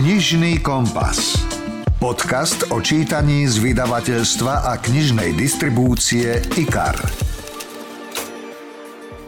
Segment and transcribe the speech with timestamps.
[0.00, 1.36] Knižný kompas.
[2.00, 6.96] Podcast o čítaní z vydavateľstva a knižnej distribúcie IKAR.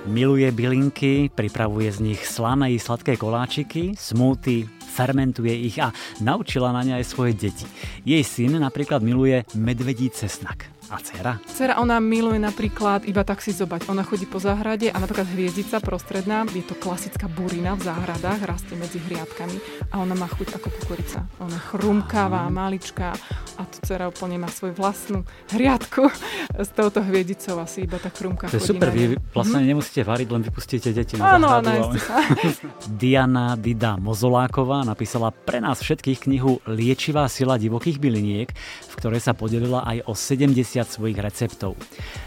[0.08, 5.92] Miluje bylinky, pripravuje z nich slané i sladké koláčiky, smúty, fermentuje ich a
[6.24, 7.68] naučila na ne aj svoje deti.
[8.08, 10.72] Jej syn napríklad miluje medvedí cesnak.
[10.92, 11.40] A dcera?
[11.48, 13.88] Dcera, ona miluje napríklad iba tak si zobať.
[13.88, 18.76] Ona chodí po záhrade a napríklad hviezdica prostredná, je to klasická burina v záhradách, rastie
[18.76, 21.24] medzi hriadkami a ona má chuť ako kukurica.
[21.40, 23.16] Ona je chrumkavá, maličká
[23.56, 26.12] a tu dcera úplne má svoju vlastnú hriadku
[26.60, 29.68] s touto hviezdicou asi iba tak chrumka To je super, vy vlastne hm?
[29.72, 31.96] nemusíte variť, len vypustíte deti na Áno, záhradu.
[33.00, 38.52] Diana Dida Mozoláková napísala pre nás všetkých knihu Liečivá sila divokých byliniek,
[38.92, 41.78] v ktorej sa podelila aj o 70 svojich receptov.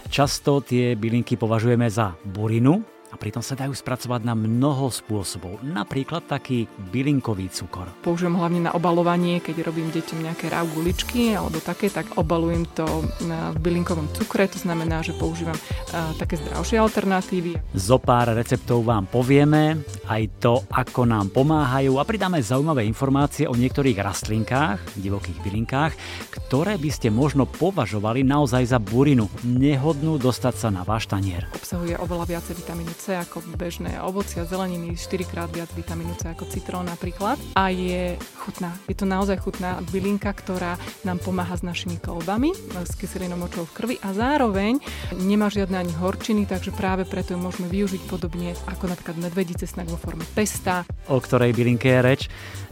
[0.07, 5.63] Často tie bylinky považujeme za burinu, a pritom sa dajú spracovať na mnoho spôsobov.
[5.63, 7.87] Napríklad taký bylinkový cukor.
[8.03, 12.83] Použijem hlavne na obalovanie, keď robím deťom nejaké ráv guličky alebo také, tak obalujem to
[13.25, 17.51] v bylinkovom cukre, to znamená, že používam uh, také zdravšie alternatívy.
[17.77, 19.79] Zo pár receptov vám povieme,
[20.09, 25.93] aj to, ako nám pomáhajú a pridáme zaujímavé informácie o niektorých rastlinkách, divokých bylinkách,
[26.33, 31.47] ktoré by ste možno považovali naozaj za burinu, nehodnú dostať sa na váš tanier.
[31.55, 36.49] Obsahuje oveľa viacej vitamínu C ako bežné ovocia, zeleniny, 4 krát viac vitamínu C ako
[36.49, 37.37] citrón napríklad.
[37.53, 38.73] A je chutná.
[38.89, 43.75] Je to naozaj chutná bylinka, ktorá nám pomáha s našimi kolbami, s kyselinou močou v
[43.75, 44.81] krvi a zároveň
[45.19, 49.85] nemá žiadne ani horčiny, takže práve preto ju môžeme využiť podobne ako napríklad medvedice snak
[49.91, 50.87] vo forme pesta.
[51.11, 52.21] O ktorej bylinke je reč,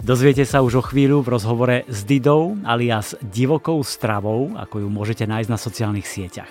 [0.01, 5.27] dozviete sa už o chvíľu v rozhovore s Didou alias divokou stravou, ako ju môžete
[5.27, 6.49] nájsť na sociálnych sieťach.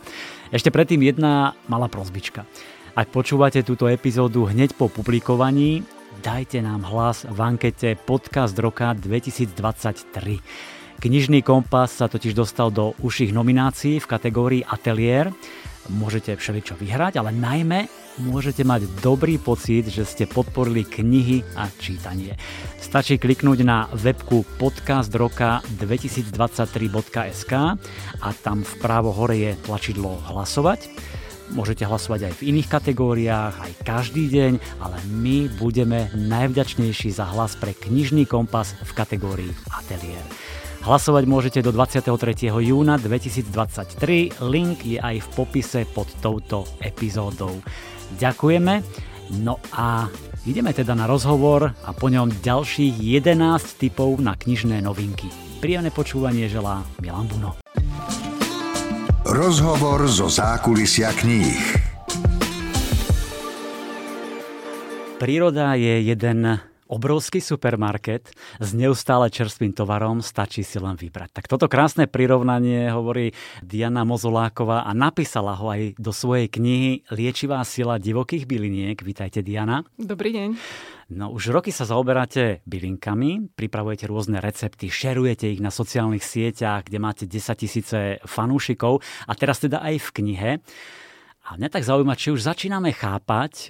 [0.53, 2.45] Ešte predtým jedna malá prozbička.
[2.93, 5.81] Ak počúvate túto epizódu hneď po publikovaní,
[6.21, 11.01] dajte nám hlas v ankete Podcast roka 2023.
[11.01, 15.33] Knižný kompas sa totiž dostal do užších nominácií v kategórii Atelier.
[15.89, 17.89] Môžete všeličo vyhrať, ale najmä
[18.29, 22.37] môžete mať dobrý pocit, že ste podporili knihy a čítanie.
[22.77, 27.53] Stačí kliknúť na webku podcastroka2023.sk
[28.21, 30.93] a tam vpravo hore je tlačidlo hlasovať
[31.53, 37.61] Môžete hlasovať aj v iných kategóriách, aj každý deň, ale my budeme najvďačnejší za hlas
[37.61, 40.25] pre knižný kompas v kategórii Atelier.
[40.83, 42.49] Hlasovať môžete do 23.
[42.49, 47.61] júna 2023, link je aj v popise pod touto epizódou.
[48.17, 48.83] Ďakujeme,
[49.45, 50.09] no a
[50.49, 55.29] ideme teda na rozhovor a po ňom ďalších 11 typov na knižné novinky.
[55.61, 57.55] Príjemné počúvanie želá Milan Buno.
[59.33, 61.57] Rozhovor zo zákulisia kníh.
[65.17, 66.61] Príroda je jeden
[66.93, 71.33] obrovský supermarket s neustále čerstvým tovarom, stačí si len vybrať.
[71.33, 73.33] Tak toto krásne prirovnanie hovorí
[73.65, 79.01] Diana Mozoláková a napísala ho aj do svojej knihy Liečivá sila divokých byliniek.
[79.01, 79.81] Vítajte Diana.
[79.97, 80.49] Dobrý deň.
[81.13, 86.99] No už roky sa zaoberáte bylinkami, pripravujete rôzne recepty, šerujete ich na sociálnych sieťach, kde
[87.01, 90.51] máte 10 tisíce fanúšikov a teraz teda aj v knihe.
[91.53, 93.69] A mňa tak zaujíma, či už začíname chápať, e,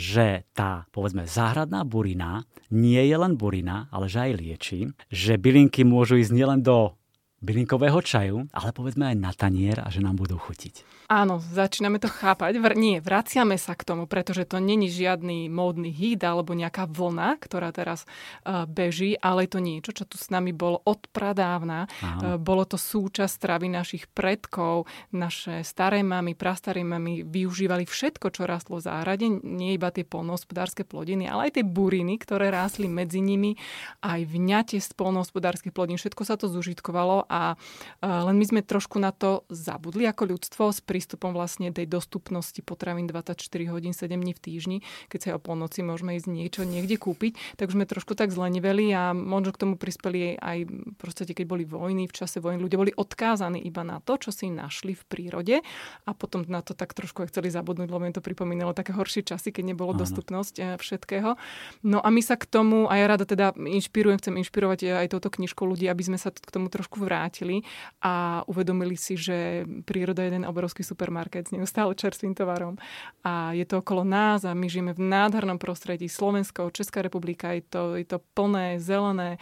[0.00, 4.88] že tá, povedzme, záhradná burina nie je len burina, ale že aj lieči.
[5.12, 6.96] Že bylinky môžu ísť nielen do
[7.44, 10.97] bylinkového čaju, ale povedzme aj na tanier a že nám budú chutiť.
[11.08, 12.60] Áno, začíname to chápať.
[12.60, 17.40] Vr- nie, vraciame sa k tomu, pretože to není žiadny módny hit alebo nejaká vlna,
[17.40, 18.04] ktorá teraz
[18.44, 21.88] uh, beží, ale to niečo, čo tu s nami bolo od pradávna.
[22.04, 28.44] Uh, bolo to súčasť stravy našich predkov, naše staré mamy, prastaré mamy využívali všetko, čo
[28.44, 33.24] rastlo v záhrade, nie iba tie polnohospodárske plodiny, ale aj tie buriny, ktoré rástli medzi
[33.24, 33.56] nimi,
[34.04, 39.00] aj vňate z polnohospodárskych plodín, všetko sa to zužitkovalo a uh, len my sme trošku
[39.00, 40.68] na to zabudli ako ľudstvo
[40.98, 43.38] prístupom vlastne tej dostupnosti potravín 24
[43.70, 44.76] hodín 7 dní v týždni,
[45.06, 49.14] keď sa o polnoci môžeme ísť niečo niekde kúpiť, tak sme trošku tak zleniveli a
[49.14, 50.66] možno k tomu prispeli aj
[50.98, 54.50] proste, keď boli vojny, v čase vojny, ľudia boli odkázaní iba na to, čo si
[54.50, 55.56] našli v prírode
[56.02, 59.54] a potom na to tak trošku chceli zabudnúť, lebo im to pripomínalo také horšie časy,
[59.54, 60.02] keď nebolo Áno.
[60.02, 61.38] dostupnosť eh, všetkého.
[61.86, 65.30] No a my sa k tomu, a ja rada teda inšpirujem, chcem inšpirovať aj touto
[65.30, 67.62] knižkou ľudí, aby sme sa k tomu trošku vrátili vrátili
[68.02, 72.80] a uvedomili si, že príroda je jeden obrovský supermarket s neustále čerstvým tovarom
[73.20, 77.62] a je to okolo nás a my žijeme v nádhernom prostredí Slovensko, Česká republika, je
[77.68, 79.36] to, je to plné, zelené,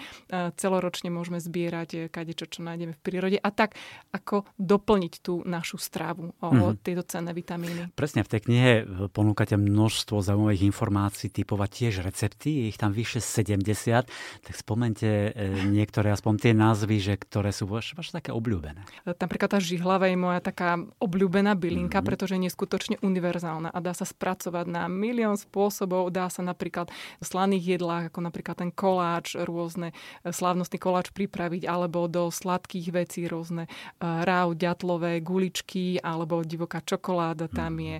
[0.58, 3.78] celoročne môžeme zbierať kadečo, čo nájdeme v prírode a tak
[4.10, 6.82] ako doplniť tú našu stravu o mm-hmm.
[6.82, 7.92] tieto cenné vitamíny.
[7.92, 8.70] Presne v tej knihe
[9.12, 14.08] ponúkate množstvo zaujímavých informácií, typovať tiež recepty, je ich tam vyše 70,
[14.42, 15.30] tak spomente e,
[15.68, 18.88] niektoré, aspoň tie názvy, že ktoré sú vaše, vaše také obľúbené.
[19.04, 22.06] Napríklad tá žihlava je moja taká obľúbená bylinka, mm-hmm.
[22.06, 26.14] pretože je neskutočne univerzálna a dá sa spracovať na milión spôsobov.
[26.14, 26.88] Dá sa napríklad
[27.20, 29.92] v slaných jedlách, ako napríklad ten koláč, rôzne
[30.22, 36.80] e, slávnostný koláč pripraviť, alebo do sladkých vecí rôzne e, ráv, ďatlové, guličky, alebo divoká
[36.80, 37.98] čokoláda tam je.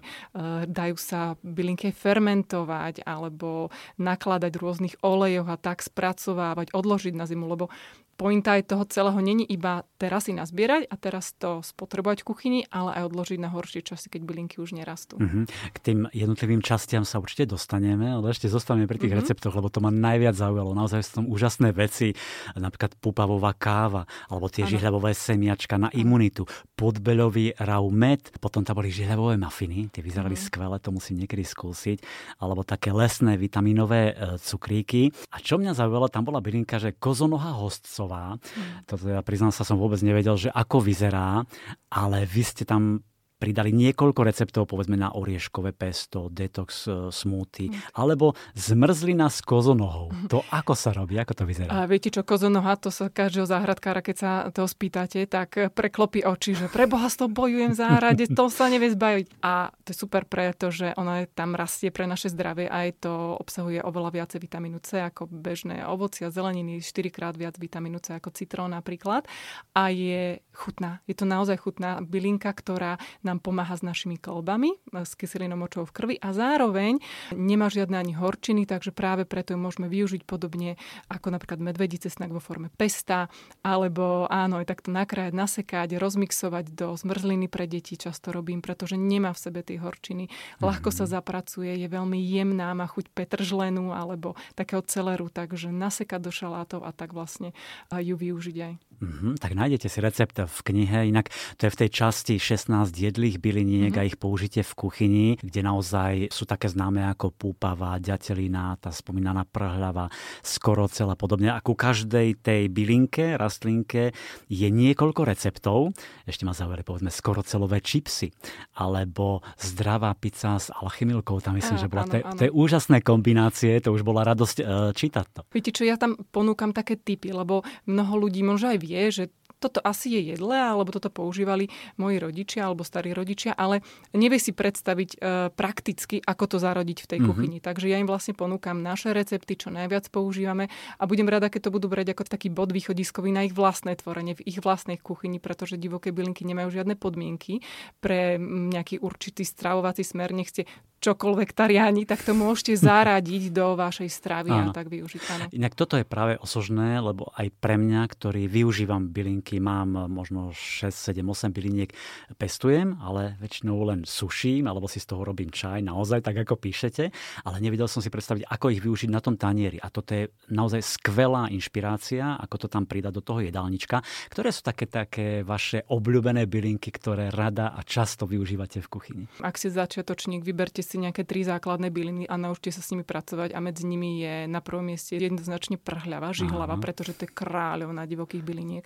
[0.66, 7.50] Dajú sa bylinky fermentovať, alebo nakladať v rôznych olejoch a tak spracovávať, odložiť na zimu,
[7.50, 7.72] lebo
[8.16, 12.60] pointa je toho celého není iba teraz si nazbierať a teraz to spotrebovať v kuchyni,
[12.68, 15.16] ale aj odložiť na horšie časy, keď bylinky už nerastú.
[15.16, 15.44] Uh-huh.
[15.48, 19.24] K tým jednotlivým častiam sa určite dostaneme, ale ešte zostaneme pri tých uh-huh.
[19.24, 20.76] receptoch, lebo to ma najviac zaujalo.
[20.76, 22.12] Naozaj sú tam úžasné veci,
[22.56, 29.40] napríklad pupavová káva, alebo tie žihľavové semiačka na imunitu, podbeľový raumet, potom tam boli žihľavové
[29.40, 30.48] mafiny, tie vyzerali uh-huh.
[30.52, 32.00] skvele, to musím niekedy skúsiť,
[32.40, 35.12] alebo také lesné vitaminové e, cukríky.
[35.32, 38.86] A čo mňa zaujalo, tam bola bylinka, že kozonoha hostcov Mm.
[38.86, 41.42] Toto ja priznám sa, som vôbec nevedel, že ako vyzerá,
[41.90, 43.02] ale vy ste tam
[43.46, 47.94] pridali niekoľko receptov, povedzme na orieškové pesto, detox uh, smoothie, mm.
[47.94, 50.10] alebo zmrzlina s kozonohou.
[50.10, 50.26] Mm.
[50.34, 51.70] To ako sa robí, ako to vyzerá?
[51.70, 56.58] A viete čo, kozonoha, to sa každého záhradkára, keď sa to spýtate, tak preklopí oči,
[56.58, 59.38] že pre Boha s to bojujem v záhrade, to sa nevie zbaviť.
[59.46, 63.78] A to je super, pretože ona tam rastie pre naše zdravie a aj to obsahuje
[63.78, 68.74] oveľa viacej vitamínu C ako bežné ovocia, zeleniny, 4 krát viac vitamínu C ako citrón
[68.74, 69.30] napríklad.
[69.70, 71.04] A je chutná.
[71.06, 75.94] Je to naozaj chutná bylinka, ktorá nám pomáha s našimi kolbami, s kyselinou močovou v
[75.94, 76.98] krvi a zároveň
[77.36, 80.80] nemá žiadne ani horčiny, takže práve preto ju môžeme využiť podobne
[81.12, 83.28] ako napríklad medvedí cesnak vo forme pesta,
[83.60, 89.32] alebo áno, aj takto nakrájať, nasekať, rozmixovať do zmrzliny pre deti často robím, pretože nemá
[89.36, 90.28] v sebe tie horčiny.
[90.64, 91.12] Ľahko sa mhm.
[91.12, 96.90] zapracuje, je veľmi jemná, má chuť petržlenu alebo takého celeru, takže nasekať do šalátov a
[96.90, 97.52] tak vlastne
[97.92, 98.74] ju využiť aj.
[98.96, 101.28] Mm-hmm, tak nájdete si recept v knihe, inak
[101.60, 104.04] to je v tej časti 16 jedlých byliniek mm-hmm.
[104.04, 109.48] a ich použitie v kuchyni, kde naozaj sú také známe ako púpava, ďatelina, tá spomínaná
[109.48, 110.12] prhľava,
[110.44, 111.48] skorocel a podobne.
[111.48, 114.12] A ku každej tej bylinke, rastlinke
[114.52, 115.96] je niekoľko receptov.
[116.28, 118.28] Ešte ma zaujali povedzme skorocelové čipsy,
[118.76, 121.40] alebo zdravá pizza s alchymilkou.
[121.40, 122.36] Tam myslím, že bola, áno, to, áno.
[122.36, 125.40] to je úžasné kombinácie, to už bola radosť e, čítať to.
[125.56, 129.24] Viete čo, ja tam ponúkam také typy, lebo mnoho ľudí možno aj vie, že
[129.66, 131.66] toto asi je jedle, alebo toto používali
[131.98, 133.82] moji rodičia alebo starí rodičia, ale
[134.14, 137.34] nevie si predstaviť e, prakticky, ako to zarodiť v tej mm-hmm.
[137.34, 137.58] kuchyni.
[137.58, 141.74] Takže ja im vlastne ponúkam naše recepty, čo najviac používame a budem rada, keď to
[141.74, 145.74] budú brať ako taký bod východiskový na ich vlastné tvorenie, v ich vlastnej kuchyni, pretože
[145.80, 147.64] divoké bylinky nemajú žiadne podmienky
[147.98, 150.30] pre nejaký určitý stravovací smer.
[150.30, 150.62] Nech ste
[151.00, 154.72] čokoľvek tariani, tak to môžete zaradiť do vašej stravy áno.
[154.72, 155.22] a tak využiť.
[155.36, 155.44] Áno.
[155.52, 160.90] Inak toto je práve osožné, lebo aj pre mňa, ktorý využívam bylinky, mám možno 6,
[160.90, 161.90] 7, 8 byliniek,
[162.36, 167.10] pestujem, ale väčšinou len suším, alebo si z toho robím čaj, naozaj tak ako píšete,
[167.44, 169.80] ale nevedel som si predstaviť, ako ich využiť na tom tanieri.
[169.80, 174.02] A toto je naozaj skvelá inšpirácia, ako to tam pridať do toho jedálnička.
[174.32, 179.24] Ktoré sú také, také vaše obľúbené bylinky, ktoré rada a často využívate v kuchyni?
[179.42, 183.52] Ak si začiatočník, vyberte si nejaké tri základné byliny a naučte sa s nimi pracovať
[183.54, 186.82] a medzi nimi je na prvom mieste jednoznačne prhľava, žihlava, Aha.
[186.82, 188.84] pretože to je kráľovná divokých byliniek.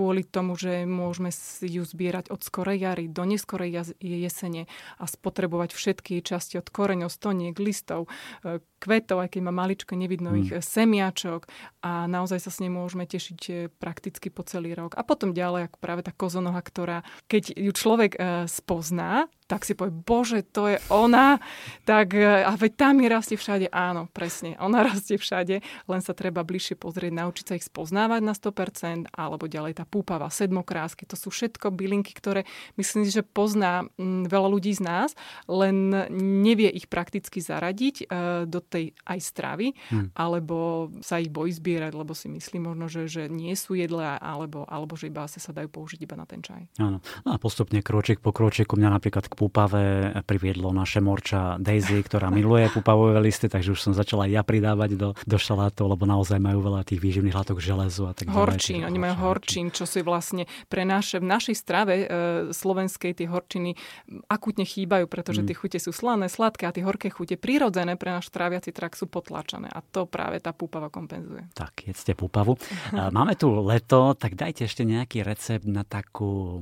[0.00, 4.64] Kvôli tomu, že môžeme si ju zbierať od skorej jary do neskorej jesene
[4.96, 8.08] a spotrebovať všetky časti od koreňov, stoniek, listov,
[8.40, 10.40] e, kvetov, aj keď má maličko, nevidno hmm.
[10.40, 11.44] ich semiačok
[11.84, 14.96] a naozaj sa s nej môžeme tešiť e, prakticky po celý rok.
[14.96, 19.74] A potom ďalej, ako práve tá kozonoha, ktorá, keď ju človek e, spozná, tak si
[19.74, 21.42] povie, bože, to je ona,
[21.82, 23.66] tak e, a veď tam mi rastie všade.
[23.74, 25.58] Áno, presne, ona rastie všade,
[25.90, 30.30] len sa treba bližšie pozrieť, naučiť sa ich spoznávať na 100%, alebo ďalej tá púpava,
[30.30, 32.46] sedmokrásky, to sú všetko bylinky, ktoré
[32.78, 35.18] myslím že pozná veľa ľudí z nás,
[35.50, 40.14] len nevie ich prakticky zaradiť e, do tej aj stravy, hmm.
[40.14, 44.62] alebo sa ich bojí zbierať, lebo si myslí možno, že, že nie sú jedlé, alebo,
[44.70, 46.68] alebo že iba sa dajú použiť iba na ten čaj.
[46.78, 47.00] Áno.
[47.24, 52.28] No a postupne kroček po kročeku mňa napríklad k púpavé priviedlo naše morča Daisy, ktorá
[52.28, 56.36] miluje púpavové listy, takže už som začala aj ja pridávať do, do šalátov, lebo naozaj
[56.36, 58.36] majú veľa tých výživných látok, železu a tak ďalej.
[58.36, 62.06] Horčín, oni majú horčín, čo si vlastne pre naše, v našej strave e,
[62.52, 63.80] slovenskej tie horčiny
[64.28, 65.46] akutne chýbajú, pretože mm.
[65.48, 69.08] tie chute sú slané, sladké a tie horké chute prirodzené pre náš tráviaci trak sú
[69.08, 71.48] potlačené a to práve tá púpava kompenzuje.
[71.56, 72.60] Tak, jedzte púpavu.
[73.16, 76.60] Máme tu leto, tak dajte ešte nejaký recept na takú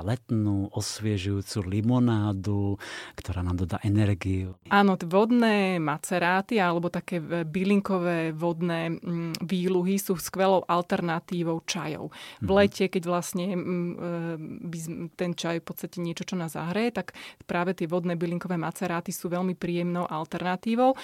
[0.00, 2.80] letnú osviežujúcu limonádu,
[3.14, 4.56] ktorá nám dodá energiu.
[4.72, 12.10] Áno, vodné maceráty alebo také bylinkové vodné mm, výluhy sú skvelou alternatívou čajov.
[12.40, 12.56] V mhm.
[12.56, 13.92] lete, keď vlastne mm,
[14.72, 17.12] e, ten čaj v podstate niečo, čo nás zahreje, tak
[17.44, 20.94] práve tie vodné bylinkové maceráty sú veľmi príjemnou alternatívou.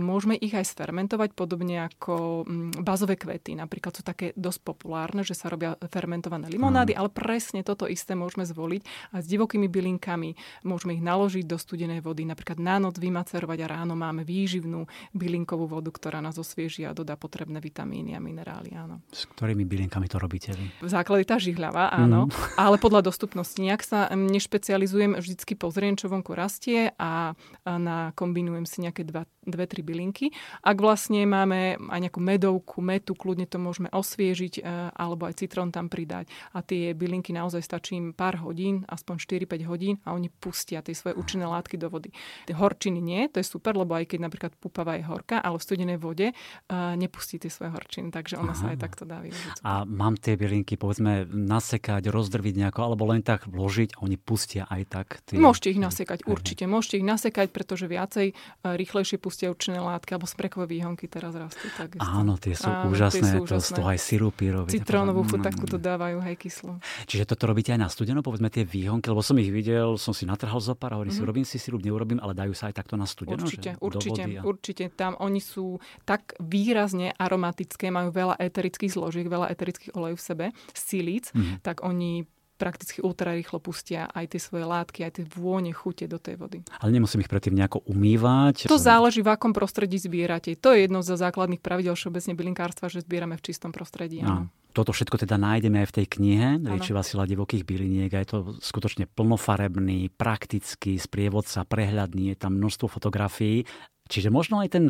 [0.00, 3.54] Môžeme ich aj sfermentovať podobne ako mm, bazové kvety.
[3.54, 8.42] Napríklad sú také dosť populárne, že sa robia fermentované limonády, ale presne toto isté môžeme
[8.42, 8.82] zvoliť
[9.14, 10.34] a s divokými bylinkami
[10.66, 15.70] môžeme ich naložiť do studenej vody, napríklad na noc vymacerovať a ráno máme výživnú bylinkovú
[15.70, 18.74] vodu, ktorá nás osvieži a dodá potrebné vitamíny a minerály.
[18.74, 18.98] Áno.
[19.14, 20.66] S ktorými bylinkami to robíte vy?
[20.82, 22.58] V základe tá žihľava, áno, mm.
[22.58, 23.62] ale podľa dostupnosti.
[23.62, 29.22] Nejak sa nešpecializujem, vždycky pozriem, čo vonku rastie a, a na, kombinujem si nejaké dva,
[29.46, 30.34] dve, tri bylinky.
[30.60, 34.62] Ak vlastne máme aj nejakú medovku, metu, kľudne to môžeme osviežiť e,
[34.92, 39.70] alebo aj citrón tam pridať a tie bylinky naozaj stačí im pár hodín, aspoň 4-5
[39.70, 42.10] hodín a oni pustia tie svoje účinné látky do vody.
[42.48, 45.66] Tie horčiny nie, to je super, lebo aj keď napríklad púpava je horká, ale v
[45.66, 48.60] studenej vode uh, nepustí tie svoje horčiny, takže ona Aha.
[48.60, 49.62] sa aj takto dá využiť.
[49.62, 54.64] A mám tie bylinky, povedzme, nasekať, rozdrviť nejako, alebo len tak vložiť a oni pustia
[54.66, 55.06] aj tak?
[55.28, 55.36] Tie...
[55.36, 56.64] Môžete ich nasekať, určite.
[56.64, 61.68] Môžete ich nasekať, pretože viacej uh, rýchlejšie pustia účinné látky, alebo sprekové výhonky teraz rastú.
[61.76, 63.60] Tak Áno, tie sú Áno, úžasné, tie sú úžasné.
[63.60, 64.72] to z toho aj sirupy robiť.
[64.80, 66.80] Citrónovú futakku to dávajú, hej, kyslo.
[67.04, 70.24] Čiže toto robíte aj na studeno, povedzme tie výhonky, lebo som ich videl, som si
[70.24, 71.28] natrhal zo pár a hovorím mm-hmm.
[71.28, 73.44] si, robím si sirup, neurobím, ale dajú sa aj takto na studeno?
[73.44, 73.82] Určite, že?
[73.84, 74.42] určite, a...
[74.48, 74.84] určite.
[74.96, 75.76] Tam oni sú
[76.08, 81.60] tak výrazne aromatické, majú veľa eterických zložiek, veľa eterických olejov v sebe, silíc, mm-hmm.
[81.60, 82.24] tak oni
[82.56, 86.58] prakticky ultra rýchlo pustia aj tie svoje látky, aj tie vône, chute do tej vody.
[86.80, 88.66] Ale nemusím ich predtým nejako umývať?
[88.66, 90.56] To záleží, v akom prostredí zbierate.
[90.58, 94.24] To je jedno zo základných pravidel všeobecne bylinkárstva, že zbierame v čistom prostredí.
[94.24, 94.48] Áno.
[94.76, 98.38] Toto všetko teda nájdeme aj v tej knihe Liečiva sila divokých byliniek a je to
[98.60, 103.64] skutočne plnofarebný, praktický, sprievodca, prehľadný, je tam množstvo fotografií
[104.06, 104.84] Čiže možno aj ten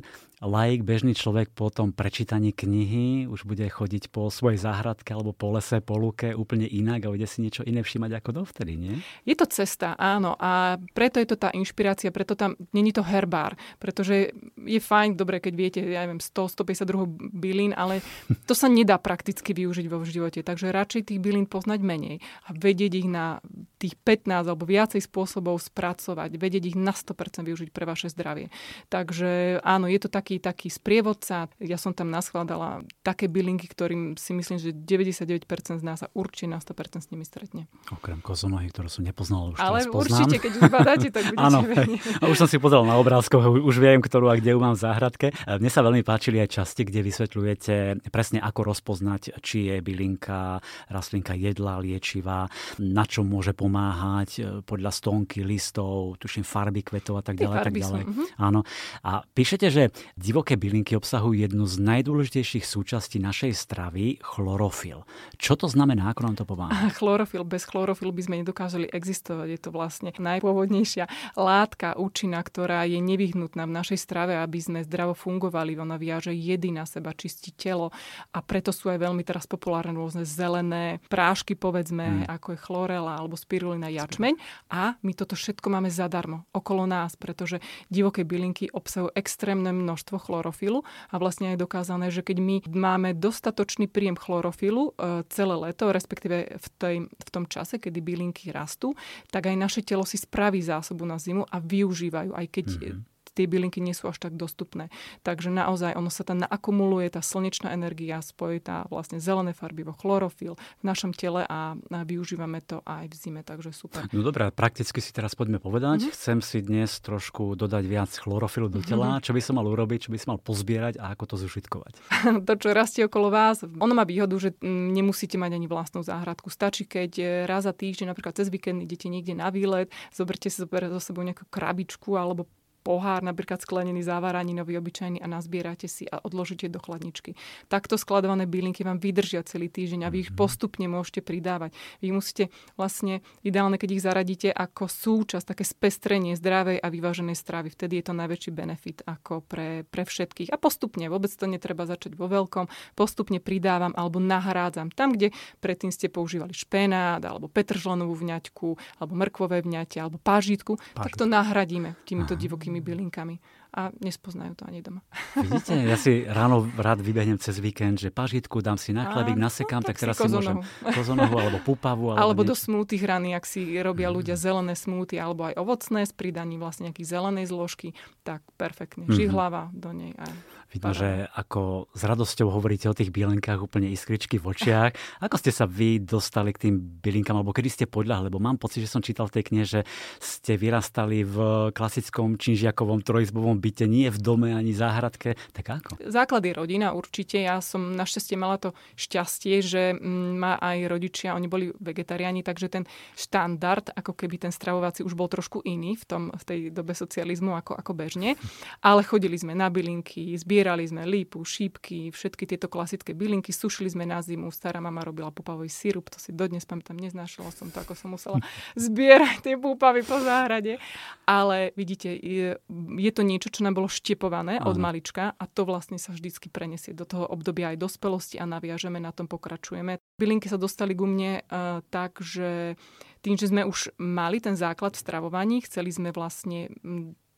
[0.45, 5.57] laik, bežný človek po tom prečítaní knihy už bude chodiť po svojej záhradke alebo po
[5.57, 9.01] lese, po luke úplne inak a bude si niečo iné všímať ako dovtedy, nie?
[9.25, 10.37] Je to cesta, áno.
[10.37, 13.57] A preto je to tá inšpirácia, preto tam není to herbár.
[13.81, 18.05] Pretože je fajn, dobre, keď viete, ja neviem, 100, 152 bylín, ale
[18.45, 20.45] to sa nedá prakticky využiť vo živote.
[20.45, 23.41] Takže radšej tých bylín poznať menej a vedieť ich na
[23.81, 28.53] tých 15 alebo viacej spôsobov spracovať, vedieť ich na 100% využiť pre vaše zdravie.
[28.93, 31.47] Tak Takže áno, je to taký, taký sprievodca.
[31.63, 35.47] Ja som tam naskladala také bylinky, ktorým si myslím, že 99%
[35.79, 37.71] z nás sa určite na 100% s nimi stretne.
[37.95, 40.27] Okrem kozonohy, ktorú som nepoznal, už Ale poznám.
[40.27, 41.63] určite, keď už badáte, tak budete Áno,
[42.23, 44.83] a už som si pozrel na obrázkoch, už viem, ktorú a kde ju mám v
[44.83, 45.31] záhradke.
[45.47, 47.75] Mne sa veľmi páčili aj časti, kde vysvetľujete
[48.11, 50.59] presne, ako rozpoznať, či je bylinka,
[50.91, 52.51] rastlinka jedla, liečivá,
[52.83, 57.57] na čo môže pomáhať podľa stonky, listov, tuším farby kvetov a tak ďalej.
[57.63, 58.03] Tak ďalej.
[58.03, 58.27] Sú, uh-huh.
[58.43, 58.67] Áno.
[59.07, 65.05] A píšete, že divoké bylinky obsahujú jednu z najdôležitejších súčastí našej stravy, chlorofil.
[65.37, 66.89] Čo to znamená, ako nám to pomáha?
[66.99, 69.49] Chlorofil, bez chlorofilu by sme nedokázali existovať.
[69.53, 75.13] Je to vlastne najpôvodnejšia látka, účina, ktorá je nevyhnutná v našej strave, aby sme zdravo
[75.13, 75.77] fungovali.
[75.77, 77.93] Ona viaže jedy na seba, čistí telo
[78.33, 82.33] a preto sú aj veľmi teraz populárne rôzne zelené prášky, povedzme, hmm.
[82.33, 84.41] ako je chlorela alebo spirulina, jačmeň.
[84.73, 87.61] A my toto všetko máme zadarmo okolo nás, pretože
[87.93, 93.91] divoké bylinky obsahujú extrémne množstvo chlorofilu a vlastne je dokázané, že keď my máme dostatočný
[93.91, 98.95] príjem chlorofilu e, celé leto, respektíve v, tej, v tom čase, kedy bylinky rastú,
[99.35, 103.45] tak aj naše telo si spraví zásobu na zimu a využívajú, aj keď mm-hmm tie
[103.45, 104.89] bylinky nie sú až tak dostupné.
[105.21, 110.57] Takže naozaj ono sa tam naakumuluje, tá slnečná energia, spojí tá vlastne zelené farbivo, chlorofil
[110.57, 114.09] v našom tele a, a využívame to aj v zime, takže super.
[114.17, 116.09] No dobré, prakticky si teraz poďme povedať.
[116.09, 116.17] Mm-hmm.
[116.17, 119.21] Chcem si dnes trošku dodať viac chlorofilu do tela.
[119.21, 119.25] Mm-hmm.
[119.29, 121.93] Čo by som mal urobiť, čo by som mal pozbierať a ako to zužitkovať?
[122.49, 126.49] to, čo rastie okolo vás, ono má výhodu, že mm, nemusíte mať ani vlastnú záhradku.
[126.49, 130.63] Stačí, keď e, raz za týždeň, napríklad cez víkend idete niekde na výlet, zoberte si
[130.63, 130.69] so
[131.03, 132.47] sebou nejakú krabičku alebo
[132.87, 137.35] pohár, napríklad sklenený závaraninový obyčajný a nazbierate si a odložíte do chladničky.
[137.67, 140.39] Takto skladované bylinky vám vydržia celý týždeň a vy ich mhm.
[140.39, 141.75] postupne môžete pridávať.
[141.99, 147.75] Vy musíte vlastne, ideálne, keď ich zaradíte ako súčasť, také spestrenie zdravej a vyváženej stravy.
[147.75, 150.55] Vtedy je to najväčší benefit ako pre, pre všetkých.
[150.55, 154.95] A postupne, vôbec to netreba začať vo veľkom, postupne pridávam alebo nahrádzam.
[154.95, 158.69] Tam, kde predtým ste používali špenát alebo petržlenovú vňaťku
[159.01, 162.43] alebo mrkvové vňate alebo pážitku, tak to nahradíme týmito Aha.
[162.77, 163.37] Divokými bylinkami
[163.77, 165.05] a nespoznajú to ani doma.
[165.37, 169.85] Vidíte, ja si ráno rád vybehnem cez víkend, že pažitku dám si na chlebík, nasekám,
[169.85, 170.65] no, tak, tak teraz si môžem
[170.97, 172.17] kozonohu alebo pupavu.
[172.17, 174.41] Alebo, alebo do smúty hrany, ak si robia ľudia mm.
[174.41, 177.93] zelené smúty alebo aj ovocné s pridaním vlastne nejakých zelenej zložky,
[178.25, 179.05] tak perfektne.
[179.05, 179.19] Mm-hmm.
[179.21, 180.13] Žihlava do nej.
[180.17, 180.33] Aj
[180.67, 184.91] Vidno, že ako s radosťou hovoríte o tých bylinkách, úplne iskričky v očiach.
[185.27, 188.27] Ako ste sa vy dostali k tým bylinkám, alebo kedy ste podľahli?
[188.27, 189.81] Lebo mám pocit, že som čítal v tej knihe, že
[190.19, 195.39] ste vyrastali v klasickom činžiakovom trojizbovom byte, nie v dome ani záhradke.
[195.55, 195.91] Tak ako?
[196.03, 197.39] Základ je rodina určite.
[197.39, 202.67] Ja som našťastie mala to šťastie, že mm, ma aj rodičia, oni boli vegetariáni, takže
[202.67, 206.91] ten štandard, ako keby ten stravovací už bol trošku iný v, tom, v tej dobe
[206.91, 208.35] socializmu ako, ako bežne.
[208.83, 214.03] Ale chodili sme na bylinky, Zbierali sme lípu, šípky, všetky tieto klasické bylinky, sušili sme
[214.03, 214.51] na zimu.
[214.51, 218.43] Stará mama robila pupavý sirup, to si dodnes pamätám, neznášala som to, ako som musela
[218.75, 220.83] zbierať tie púpavy po záhrade.
[221.29, 222.59] Ale vidíte, je,
[222.99, 226.91] je to niečo, čo nám bolo štepované od malička a to vlastne sa vždycky prenesie
[226.91, 230.03] do toho obdobia aj dospelosti a naviažeme, na tom pokračujeme.
[230.19, 232.75] Bylinky sa dostali ku mne uh, tak, že
[233.21, 236.71] tým, že sme už mali ten základ v stravovaní, chceli sme vlastne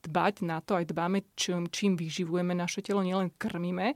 [0.09, 3.93] dbať na to, aj dbáme, čím, čím vyživujeme naše telo, nielen krmíme.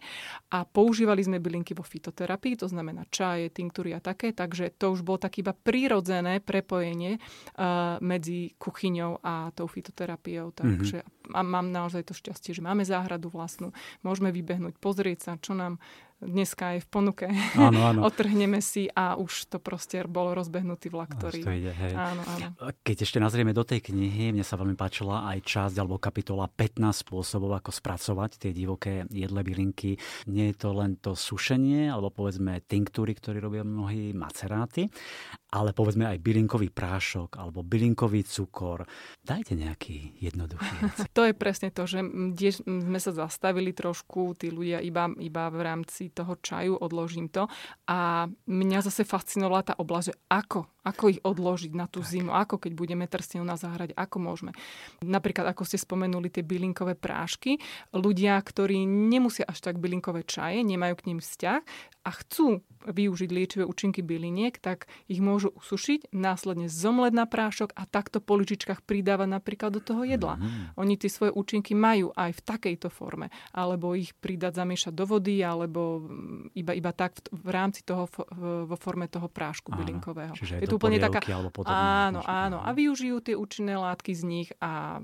[0.53, 5.01] A používali sme bylinky vo fitoterapii, to znamená čaje, tinktúry a také, takže to už
[5.01, 10.53] bolo tak iba prirodzené prepojenie uh, medzi kuchyňou a tou fitoterapiou.
[10.53, 10.57] Mhm.
[10.61, 11.35] Takže mm-hmm.
[11.35, 13.73] a mám naozaj to šťastie, že máme záhradu vlastnú,
[14.05, 15.81] môžeme vybehnúť, pozrieť sa, čo nám
[16.23, 17.27] dneska je v ponuke.
[17.59, 18.01] Áno, áno.
[18.09, 21.41] Otrhneme si a už to proste bol rozbehnutý vlak, ktorý...
[21.43, 21.93] To ide, hej.
[21.93, 22.49] Áno, áno.
[22.87, 27.03] Keď ešte nazrieme do tej knihy, mne sa veľmi páčila aj časť alebo kapitola 15
[27.03, 29.99] spôsobov, ako spracovať tie divoké jedle bylinky.
[30.31, 34.89] Nie je to len to sušenie, alebo povedzme tinktúry, ktoré robia mnohí maceráty,
[35.53, 38.89] ale povedzme aj bylinkový prášok alebo bylinkový cukor.
[39.21, 40.73] Dajte nejaký jednoduchý
[41.17, 42.01] To je presne to, že
[42.65, 47.45] sme sa zastavili trošku, tí ľudia iba, iba v rámci toho čaju, odložím to.
[47.85, 52.59] A mňa zase fascinovala tá oblasť, že ako ako ich odložiť na tú zimu, ako
[52.59, 54.53] keď budeme trstňou na záhrade, ako môžeme.
[55.03, 57.63] Napríklad, ako ste spomenuli, tie bylinkové prášky.
[57.95, 61.61] Ľudia, ktorí nemusia až tak bylinkové čaje, nemajú k ním vzťah
[62.03, 67.87] a chcú využiť liečivé účinky byliniek, tak ich môžu usušiť, následne zomleť na prášok a
[67.87, 70.35] takto po lyžičkách pridávať napríklad do toho jedla.
[70.35, 70.75] Mm.
[70.75, 75.47] Oni tie svoje účinky majú aj v takejto forme, alebo ich pridať, zamiešať do vody,
[75.47, 76.11] alebo
[76.59, 78.11] iba, iba tak v, v rámci toho,
[78.67, 80.35] vo forme toho prášku Áno, bylinkového.
[80.35, 81.21] Je to úplne taká...
[81.69, 82.59] Áno, áno.
[82.65, 85.03] A využijú tie účinné látky z nich a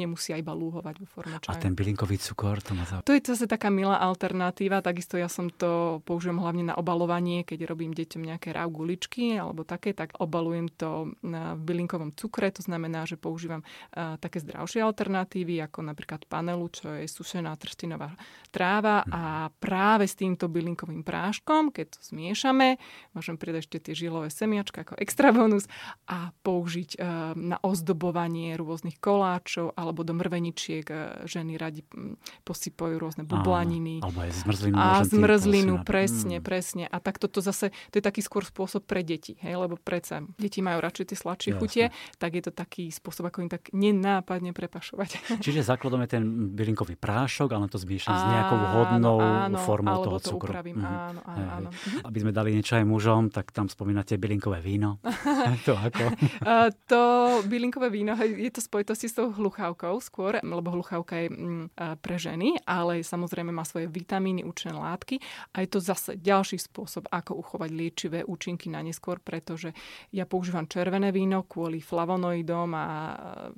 [0.00, 1.52] nemusia iba lúhovať vo forme čaju.
[1.52, 3.04] A ten bylinkový cukor, to má za...
[3.04, 4.80] To je zase taká milá alternatíva.
[4.80, 9.68] Takisto ja som to použijem hlavne na obalovanie, keď robím deťom nejaké rau guličky alebo
[9.68, 12.48] také, tak obalujem to v bylinkovom cukre.
[12.56, 18.16] To znamená, že používam uh, také zdravšie alternatívy, ako napríklad panelu, čo je sušená trstinová
[18.48, 19.10] tráva hm.
[19.12, 19.22] a
[19.60, 22.80] práve s týmto bylinkovým práškom, keď to zmiešame,
[23.12, 25.68] môžem pridať ešte tie žilové semiačka ako extra bonus
[26.08, 27.04] a použiť eh,
[27.36, 34.02] na ozdobovanie rôznych koláčov alebo do mrveničiek eh, ženy radi hm, posypajú rôzne bublaniny.
[34.02, 34.74] Alebo aj zmrzlinu.
[34.76, 36.44] A zmrzlinu, presne, mm.
[36.44, 36.84] presne.
[36.88, 40.64] A tak toto zase, to je taký skôr spôsob pre deti, hej, lebo predsa deti
[40.64, 41.84] majú radšej tie sladšie chutie,
[42.16, 45.10] tak je to taký spôsob, ako im tak nenápadne prepašovať.
[45.44, 46.24] Čiže základom je ten
[46.56, 50.50] bylinkový prášok, ale to zmiešam s nejakou hodnou áno, formou toho to cukru.
[50.52, 50.80] Upravím.
[50.80, 50.86] Mm.
[50.86, 51.68] Áno, áno, áno.
[52.04, 55.02] Aby sme dali niečo aj mužom, tak tam spomínate bylinkové víno.
[55.66, 56.14] to ako?
[56.46, 57.02] Uh, to
[57.50, 61.64] bylinkové víno, je to spojitosti s tou hluchávkou skôr, lebo hluchávka je mm,
[61.98, 65.18] pre ženy, ale samozrejme má svoje vitamíny, účinné látky
[65.50, 69.74] a je to zase ďalší spôsob, ako uchovať liečivé účinky na neskôr, pretože
[70.14, 72.86] ja používam červené víno kvôli flavonoidom a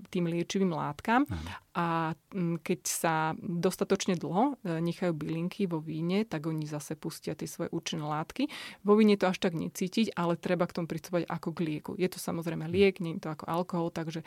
[0.08, 1.28] tým liečivým látkam
[1.72, 7.48] a mm, keď sa dostatočne dlho nechajú bylinky vo víne, tak oni zase pustia tie
[7.48, 8.48] svoje účinné látky.
[8.84, 11.92] Vo víne to až tak necítiť, ale treba k tomu pristupovať ako k lieku.
[11.98, 14.22] Je to samozrejme liek, nie je to ako alkohol, takže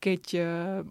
[0.00, 0.40] keď e,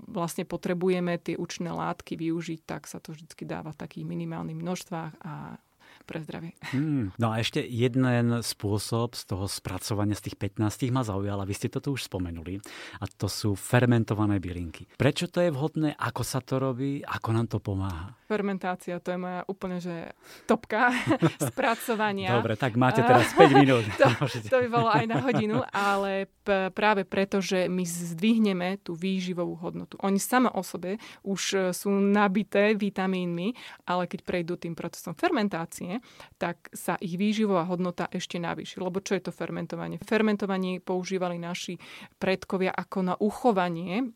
[0.10, 5.14] vlastne potrebujeme tie účinné látky využiť, tak sa to vždy dáva v takých minimálnych množstvách
[5.26, 5.58] a
[6.04, 6.52] pre zdravie.
[6.76, 7.16] Hmm.
[7.16, 8.04] No a ešte jeden
[8.44, 12.12] spôsob z toho spracovania z tých 15 ma zaujal, a vy ste to tu už
[12.12, 12.60] spomenuli,
[13.00, 14.90] a to sú fermentované bylinky.
[15.00, 18.14] Prečo to je vhodné, ako sa to robí, ako nám to pomáha?
[18.34, 20.10] Fermentácia, to je moja úplne, že
[20.50, 20.90] topka
[21.54, 22.34] spracovania.
[22.34, 23.86] Dobre, tak máte teraz 5 minút.
[24.02, 24.10] to,
[24.52, 29.54] to by bolo aj na hodinu, ale p- práve preto, že my zdvihneme tú výživovú
[29.62, 30.02] hodnotu.
[30.02, 33.54] Oni sama o sebe už e, sú nabité vitamínmi,
[33.86, 36.02] ale keď prejdú tým procesom fermentácie,
[36.42, 38.82] tak sa ich výživová hodnota ešte navýši.
[38.82, 40.02] Lebo čo je to fermentovanie?
[40.02, 41.78] Fermentovanie používali naši
[42.18, 44.10] predkovia ako na uchovanie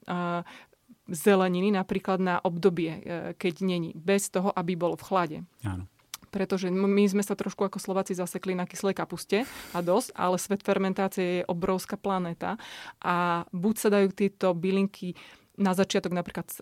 [1.07, 3.01] zeleniny napríklad na obdobie, e,
[3.35, 5.37] keď není, bez toho, aby bol v chlade.
[5.63, 5.87] Áno
[6.27, 10.61] pretože my sme sa trošku ako Slováci zasekli na kyslej kapuste a dosť, ale svet
[10.61, 12.59] fermentácie je obrovská planéta
[13.01, 15.15] a buď sa dajú tieto bylinky
[15.57, 16.57] na začiatok napríklad e,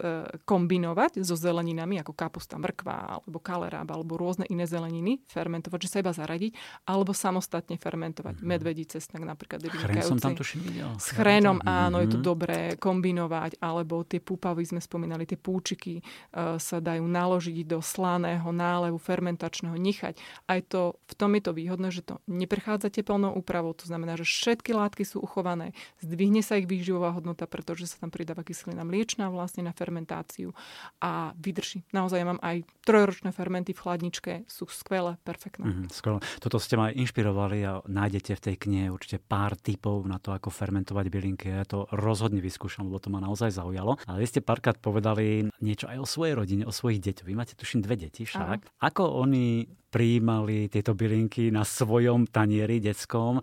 [0.47, 5.97] kombinovať so zeleninami ako kapusta, mrkva alebo kaleráb alebo rôzne iné zeleniny, fermentovať, že sa
[5.99, 6.55] iba zaradiť,
[6.87, 8.39] alebo samostatne fermentovať.
[8.39, 8.47] Mm-hmm.
[8.55, 9.67] Medvedí cestnak napríklad.
[9.67, 10.87] Chrén som tam tuším videl.
[10.95, 12.03] S chrénom áno, mm-hmm.
[12.07, 12.25] je to mhm.
[12.25, 18.47] dobré kombinovať, alebo tie púpavy sme spomínali, tie púčiky uh, sa dajú naložiť do slaného
[18.55, 20.15] nálevu fermentačného, nechať.
[20.47, 24.23] Aj to, v tom je to výhodné, že to neprechádza teplnou úpravou, to znamená, že
[24.23, 29.33] všetky látky sú uchované, zdvihne sa ich výživová hodnota, pretože sa tam pridáva kyselina mliečná
[29.33, 30.53] vlastne na fermentáciu
[31.01, 31.81] a vydrží.
[31.89, 35.65] Naozaj ja mám aj trojročné fermenty v chladničke, sú skvelé, perfektné.
[35.65, 36.21] Mm, skvelé.
[36.37, 40.53] Toto ste ma inšpirovali a nájdete v tej knihe určite pár typov na to, ako
[40.53, 41.49] fermentovať bylinky.
[41.49, 43.97] Ja to rozhodne vyskúšam, lebo to ma naozaj zaujalo.
[44.05, 47.25] Ale vy ste párkrát povedali niečo aj o svojej rodine, o svojich deťoch.
[47.25, 48.59] Vy máte tuším dve deti však.
[48.61, 48.85] Aha.
[48.85, 49.65] Ako oni
[49.95, 53.39] prijímali tieto bylinky na svojom tanieri detskom.
[53.39, 53.41] E,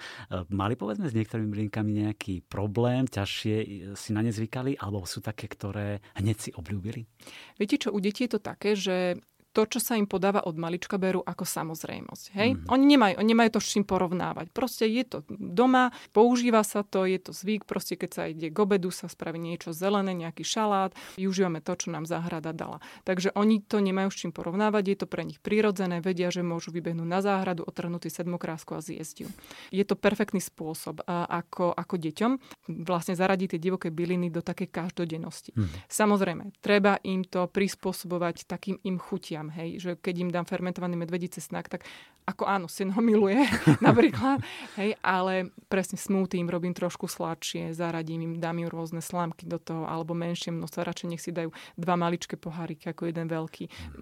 [0.52, 3.56] mali povedzme s niektorými bylinkami nejaký problém, ťažšie
[3.96, 7.08] si na ne zvykali, alebo sú také, ktoré hneď si obľúbili?
[7.56, 9.16] Viete čo, u detí je to také, že
[9.52, 12.24] to, čo sa im podáva od malička, berú ako samozrejmosť.
[12.32, 12.48] Hej?
[12.56, 12.72] Mm-hmm.
[12.72, 14.48] Oni, nemajú, oni nemajú to s čím porovnávať.
[14.50, 18.56] Proste je to doma, používa sa to, je to zvyk, proste keď sa ide k
[18.56, 22.80] obedu, sa spraví niečo zelené, nejaký šalát, využívame to, čo nám záhrada dala.
[23.04, 26.72] Takže oni to nemajú s čím porovnávať, je to pre nich prirodzené, vedia, že môžu
[26.72, 29.28] vybehnúť na záhradu, otrhnúť si sedmokrásku a zjesť ju.
[29.68, 32.32] Je to perfektný spôsob, ako, ako deťom
[32.86, 35.52] vlastne zaradiť tie divoké byliny do takej každodennosti.
[35.52, 35.90] Mm-hmm.
[35.90, 40.94] Samozrejme, treba im to prispôsobovať takým im chutiam veciam, hej, že keď im dám fermentovaný
[40.94, 41.82] medvedí cesnak, tak
[42.22, 43.42] ako áno, syn ho miluje
[43.86, 44.38] napríklad,
[44.78, 49.58] hej, ale presne smoothie im robím trošku sladšie, zaradím im, dám im rôzne slámky do
[49.58, 53.98] toho, alebo menšie množstvo, radšej nech si dajú dva maličké poháriky ako jeden veľký.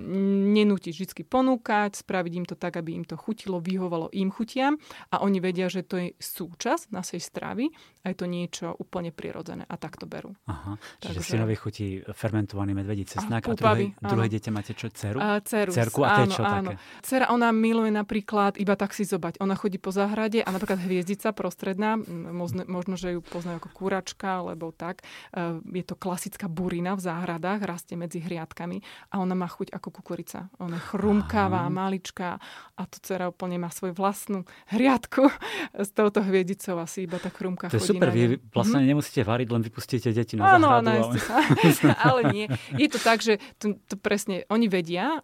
[0.53, 4.77] Nenútiť vždy ponúkať, spraviť im to tak, aby im to chutilo, vyhovalo im chutiam
[5.09, 7.73] a oni vedia, že to je súčasť našej stravy
[8.05, 10.37] a je to niečo úplne prirodzené a tak to berú.
[10.49, 11.31] Aha, čiže Takže...
[11.37, 15.21] synovi chutí fermentovaný medvedí cesnak a, a druhé, druhé dieťa máte čo, dceru?
[15.37, 15.71] Uh, dceru.
[15.73, 16.71] Cerku a áno, čo áno.
[16.73, 16.75] také?
[17.03, 19.39] Dcera, ona miluje napríklad iba tak si zobať.
[19.39, 21.99] Ona chodí po záhrade a napríklad hviezdica prostredná,
[22.35, 25.03] možno, možno že ju poznajú ako kúračka, alebo tak.
[25.35, 29.89] Uh, je to klasická burina v záhradách, rastie medzi hriadkami a ona má chuť ako
[30.03, 30.53] kukurica.
[30.61, 31.73] Ona je chrumkavá, Aha.
[31.73, 32.37] maličká
[32.77, 35.29] a to dcera úplne má svoju vlastnú hriadku
[35.87, 38.91] s touto hviezdicou asi iba tá chrumka to je super, vy vlastne mm-hmm.
[38.91, 41.15] nemusíte variť, len vypustíte deti na Áno, záhradu.
[41.15, 42.47] Áno, ale nie.
[42.75, 45.20] Je to tak, že to, to presne, oni vedia,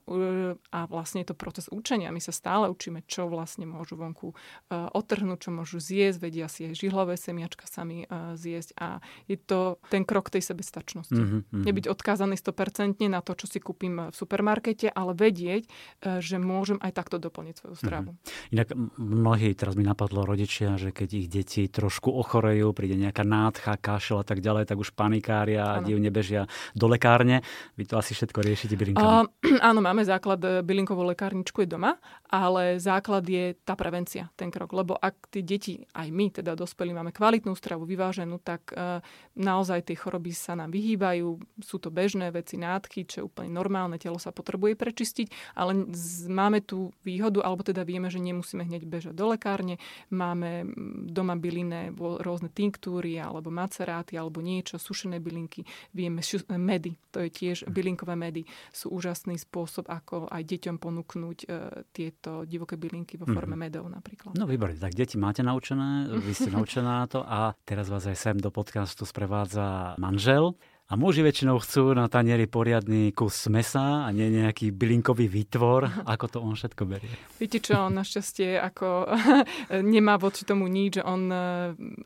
[0.71, 2.13] a vlastne je to proces učenia.
[2.13, 4.37] My sa stále učíme, čo vlastne môžu vonku e,
[4.73, 9.81] otrhnúť, čo môžu zjesť, vedia si aj žihlové semiačka sami e, zjesť a je to
[9.89, 11.17] ten krok tej sebestačnosti.
[11.17, 11.65] Mm-hmm.
[11.65, 16.77] Nebyť odkázaný 100% na to, čo si kúpim v supermarkete, ale vedieť, e, že môžem
[16.83, 18.11] aj takto doplniť svoju stravu.
[18.15, 18.55] Mm-hmm.
[18.55, 18.69] Inak
[19.01, 24.23] mnohí, teraz mi napadlo rodičia, že keď ich deti trošku ochorejú, príde nejaká nádcha, kašel
[24.23, 27.45] a tak ďalej, tak už panikária a divne bežia do lekárne.
[27.77, 29.07] Vy to asi všetko riešite bylinkami.
[29.07, 29.25] Uh,
[29.69, 31.95] áno, máme základ, e, bylinkovú lekárničku je doma,
[32.27, 34.75] ale základ je tá prevencia, ten krok.
[34.75, 38.99] Lebo ak tí deti, aj my, teda dospelí, máme kvalitnú stravu, vyváženú, tak e,
[39.39, 41.39] naozaj tie choroby sa nám vyhýbajú.
[41.63, 45.87] Sú to bežné veci, nádchy, čo je úplne normálne, telo sa potrebuje prečistiť, ale
[46.27, 49.79] máme tú výhodu, alebo teda vieme, že nemusíme hneď bežať do lekárne.
[50.11, 50.67] Máme
[51.07, 55.69] doma bylinné rôzne tinktúry, alebo maceráty, alebo niečo, sušené bylinky.
[55.93, 56.25] Vieme,
[56.57, 61.47] medy, to je tiež bylinkové medy, sú úžasný spôsob spôsob, ako aj deťom ponúknuť e,
[61.93, 63.61] tieto divoké bylinky vo forme mm-hmm.
[63.61, 64.33] medov napríklad.
[64.33, 68.17] No výborne, tak deti máte naučené, vy ste naučená na to a teraz vás aj
[68.17, 70.57] sem do podcastu sprevádza manžel.
[70.87, 75.91] A muži väčšinou chcú na tanieri poriadny kus mesa a nie nejaký bylinkový výtvor.
[76.15, 77.11] Ako to on všetko berie?
[77.43, 79.11] Viete čo, on našťastie ako
[79.83, 81.39] nemá voči tomu nič, že on e,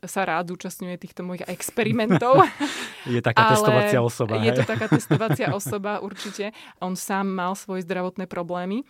[0.08, 2.40] sa rád účastňuje týchto mojich experimentov.
[3.04, 4.40] Je taká testovacia osoba.
[4.40, 4.56] Je hej?
[4.56, 6.56] to taká testovacia osoba, určite.
[6.80, 8.84] On sám mal svoje zdravotné problémy, e,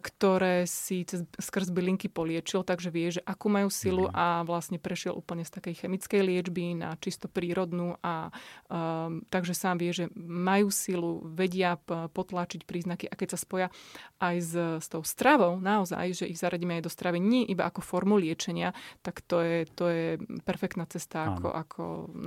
[0.00, 4.16] ktoré si cez, skrz bylinky poliečil, takže vie, že akú majú silu mm.
[4.16, 8.32] a vlastne prešiel úplne z takej chemickej liečby na čisto prírodnú a
[8.72, 13.68] um, takže sám vie, že majú silu, vedia potlačiť príznaky a keď sa spoja
[14.22, 17.84] aj s, s tou stravou, naozaj, že ich zaradíme aj do stravy, nie iba ako
[17.84, 18.72] formu liečenia,
[19.04, 20.06] tak to je, to je
[20.46, 21.82] perfektná cesta, ako, ako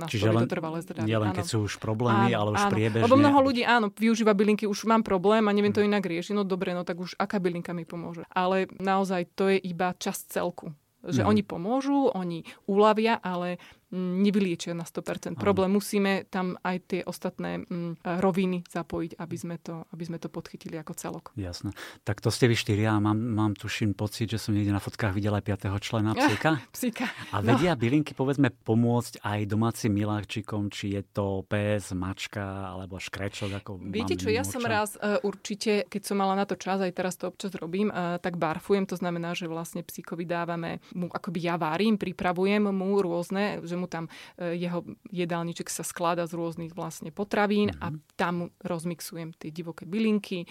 [0.06, 1.08] Čiže len, trvalé zdravie.
[1.08, 2.72] Nie len keď sú už problémy, áno, ale už áno.
[2.72, 3.04] priebežne.
[3.06, 5.88] Lebo mnoho ľudí, áno, využíva bylinky, už mám problém a neviem to hm.
[5.90, 6.32] inak riešiť.
[6.36, 8.22] No dobre, no tak už aká bylinka mi pomôže.
[8.30, 10.72] Ale naozaj to je iba časť celku.
[11.00, 11.28] Že mm.
[11.32, 13.56] oni pomôžu, oni uľavia, ale
[13.90, 15.74] nevyliečia na 100% problém.
[15.74, 17.66] Musíme tam aj tie ostatné
[18.02, 21.24] roviny zapojiť, aby sme, to, aby sme to podchytili ako celok.
[21.34, 21.74] Jasné.
[22.06, 25.10] Tak to ste vy štyria a mám, mám tuším pocit, že som niekde na fotkách
[25.10, 25.82] videl aj 5.
[25.82, 26.62] člena psíka.
[26.70, 27.06] psíka.
[27.34, 27.54] A no.
[27.54, 27.80] vedia no.
[27.82, 33.50] bylinky povedzme pomôcť aj domácim miláčikom, či je to pes, mačka alebo škrečok.
[33.58, 36.94] Ako Viete čo, ja som raz uh, určite, keď som mala na to čas, aj
[36.94, 41.50] teraz to občas robím, uh, tak barfujem, to znamená, že vlastne psíkovi dávame mu, akoby
[41.50, 46.76] ja varím, pripravujem mu rôzne, že mu tam e, jeho jedálniček sa skladá z rôznych
[46.76, 47.84] vlastne potravín mm-hmm.
[47.84, 47.98] a mhm.
[48.20, 50.44] tam rozmixujem tie divoké bylinky.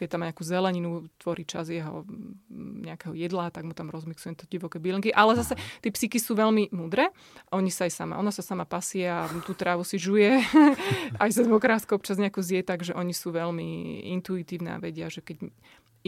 [0.00, 2.08] Keď tam nejakú zeleninu, tvorí čas jeho
[2.88, 5.12] nejakého jedla, tak mu tam rozmixujem to divoké bylinky.
[5.12, 7.12] Ale zase tie psyky sú veľmi múdre.
[7.52, 10.40] Oni sa aj sama, ona sa sama pasie a tú trávu si žuje.
[11.22, 15.52] aj sa dvokrátko občas nejakú zje, takže oni sú veľmi intuitívne a vedia, že keď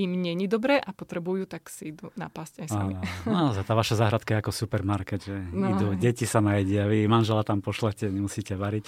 [0.04, 2.94] im není dobre a potrebujú, tak si idú napásť aj sami.
[3.30, 5.76] No, tá vaša záhradka je ako supermarket, že no.
[5.76, 8.84] idú, deti sa najedia, vy manžela tam pošlete, nemusíte variť.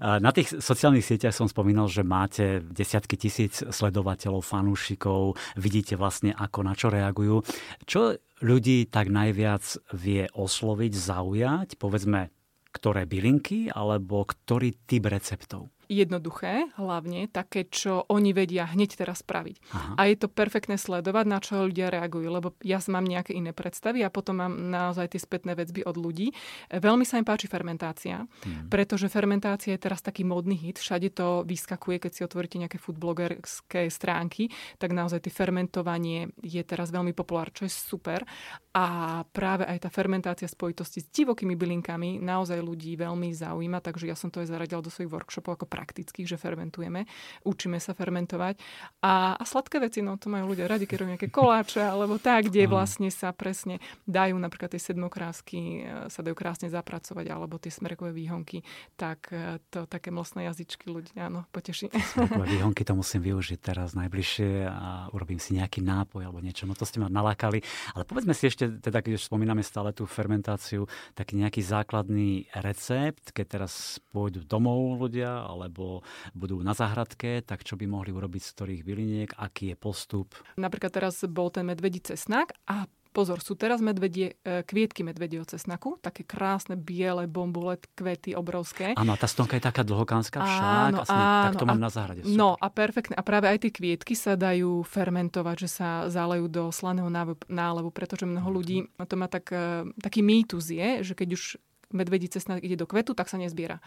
[0.00, 6.58] Na tých sociálnych sieťach som spomínal, že máte desiatky tisíc sledovateľov, fanúšikov, vidíte vlastne ako
[6.64, 7.42] na čo reagujú.
[7.84, 9.62] Čo ľudí tak najviac
[9.94, 12.32] vie osloviť, zaujať, povedzme,
[12.72, 15.68] ktoré bylinky alebo ktorý typ receptov?
[15.92, 19.56] Jednoduché, hlavne také, čo oni vedia hneď teraz spraviť.
[19.76, 19.92] Aha.
[20.00, 24.00] A je to perfektné sledovať, na čo ľudia reagujú, lebo ja mám nejaké iné predstavy
[24.00, 26.32] a potom mám naozaj tie spätné vecby od ľudí.
[26.72, 28.72] Veľmi sa im páči fermentácia, hmm.
[28.72, 33.86] pretože fermentácia je teraz taký modný hit, všade to vyskakuje, keď si otvoríte nejaké foodblogerské
[33.92, 34.48] stránky,
[34.80, 38.24] tak naozaj tie fermentovanie je teraz veľmi populárne, čo je super.
[38.72, 44.16] A práve aj tá fermentácia spojitosti s divokými bylinkami naozaj ľudí veľmi zaujíma, takže ja
[44.16, 47.10] som to aj zaradila do svojich workshopov ako praktických, že fermentujeme,
[47.42, 48.62] učíme sa fermentovať.
[49.02, 52.46] A, a sladké veci, no to majú ľudia radi, keď robia nejaké koláče alebo tak,
[52.46, 57.74] kde vlastne sa presne dajú napríklad tie sedmokrásky, e, sa dajú krásne zapracovať, alebo tie
[57.74, 58.62] smrekové výhonky,
[58.94, 61.90] tak e, to také mlsné jazyčky ľudia, áno, poteší.
[61.90, 66.70] Smrekové výhonky to musím využiť teraz najbližšie a urobím si nejaký nápoj alebo niečo.
[66.70, 67.58] No to ste ma nalákali.
[67.98, 70.86] Ale povedzme si ešte, teda keď spomíname stále tú fermentáciu,
[71.18, 73.72] taký nejaký základný recept, keď teraz
[74.12, 76.04] pôjdu domov ľudia, ale alebo
[76.36, 80.36] budú na záhradke, tak čo by mohli urobiť z ktorých byliniek, aký je postup?
[80.60, 86.00] Napríklad teraz bol ten medvedí cesnak a Pozor, sú teraz medvedie, e, kvietky medvedieho cesnaku,
[86.00, 88.96] také krásne biele bombule, kvety obrovské.
[88.96, 92.24] Áno, tá stonka je taká dlhokánska však, áno, áno, tak to mám a, na záhrade.
[92.24, 92.32] Super.
[92.32, 93.12] No a perfektne.
[93.12, 97.12] A práve aj tie kvietky sa dajú fermentovať, že sa zalejú do slaného
[97.52, 101.60] nálevu, pretože mnoho ľudí, to má tak, e, taký mýtus je, že keď už
[101.92, 103.78] medvedí cesnak ide do kvetu, tak sa nezbiera.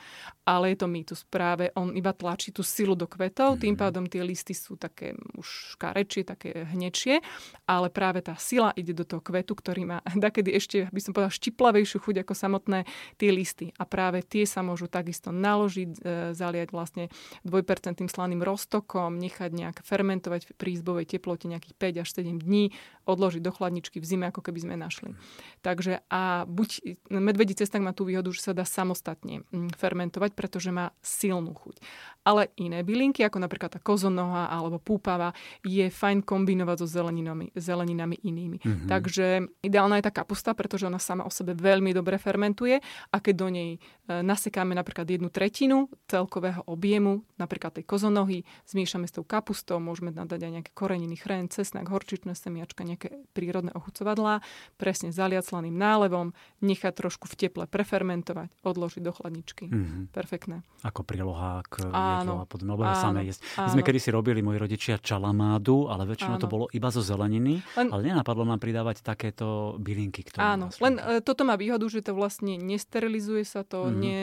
[0.46, 1.26] Ale je to mýtus.
[1.28, 3.82] Práve on iba tlačí tú silu do kvetov, tým mhm.
[3.82, 7.20] pádom tie listy sú také už škarečie, také hnečie,
[7.65, 11.34] ale práve tá sila ide do toho kvetu, ktorý má takedy ešte, by som povedala,
[11.34, 12.80] štiplavejšiu chuť ako samotné
[13.18, 13.74] tie listy.
[13.82, 16.00] A práve tie sa môžu takisto naložiť, e,
[16.38, 17.10] zaliať vlastne
[17.44, 23.41] 2% slaným roztokom, nechať nejak fermentovať pri izbovej teplote nejakých 5 až 7 dní, odložiť
[23.41, 25.13] do chladničky v zime, ako keby sme našli.
[25.62, 30.69] Takže a buď medvedí cestak má tú výhodu, že sa dá samostatne mm, fermentovať, pretože
[30.75, 31.79] má silnú chuť.
[32.27, 35.31] Ale iné bylinky, ako napríklad tá kozonoha alebo púpava,
[35.63, 38.58] je fajn kombinovať so zeleninami, zeleninami inými.
[38.60, 38.89] Mm-hmm.
[38.89, 42.81] Takže ideálna je tá kapusta, pretože ona sama o sebe veľmi dobre fermentuje
[43.13, 43.79] a keď do nej e,
[44.25, 50.49] nasekáme napríklad jednu tretinu celkového objemu, napríklad tej kozonohy, zmiešame s tou kapustou, môžeme nadať
[50.49, 54.41] aj nejaké koreniny, chrén, cesnak, horčičné semiačka, nejaké prírodné ochucovadlá,
[54.81, 56.34] presne zaliať slaným nálevom,
[56.65, 59.69] nechať trošku v teple pre prefermentovať, odložiť do chladničky.
[59.69, 60.04] Mm-hmm.
[60.10, 60.65] Perfektné.
[60.82, 63.45] Ako príloha k jedlu a podobne, lebo áno, jesť.
[63.62, 66.41] My sme kedy si robili moji rodičia čalamádu, ale väčšinou áno.
[66.41, 70.26] to bolo iba zo zeleniny, len, ale nenapadlo nám pridávať takéto bylinky.
[70.26, 70.82] Ktoré áno, vlastne...
[70.82, 74.02] len e, toto má výhodu, že to vlastne nesterilizuje sa to, mm-hmm.
[74.02, 74.19] ne,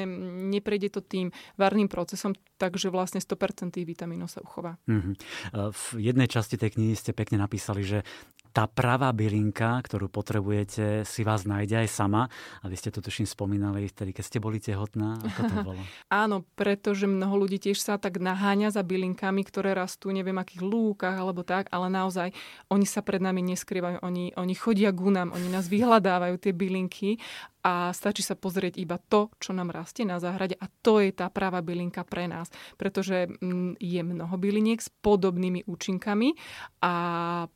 [0.59, 4.75] neprejde to tým varným procesom, takže vlastne 100% vitamínov sa uchová.
[4.91, 5.15] Mm-hmm.
[5.71, 8.03] V jednej časti tej knihy ste pekne napísali, že
[8.53, 12.29] tá pravá bylinka, ktorú potrebujete, si vás nájde aj sama.
[12.61, 15.17] A vy ste to tuším spomínali vtedy, keď ste boli tehotná.
[15.19, 15.81] Ako to bolo?
[16.23, 21.17] Áno, pretože mnoho ľudí tiež sa tak naháňa za bylinkami, ktoré rastú neviem akých lúkach
[21.17, 22.31] alebo tak, ale naozaj
[22.69, 24.05] oni sa pred nami neskrývajú.
[24.05, 27.17] Oni, oni chodia ku nám, oni nás vyhľadávajú tie bylinky
[27.63, 31.31] a stačí sa pozrieť iba to, čo nám rastie na záhrade a to je tá
[31.31, 36.35] práva bylinka pre nás, pretože mm, je mnoho byliniek s podobnými účinkami
[36.83, 36.95] a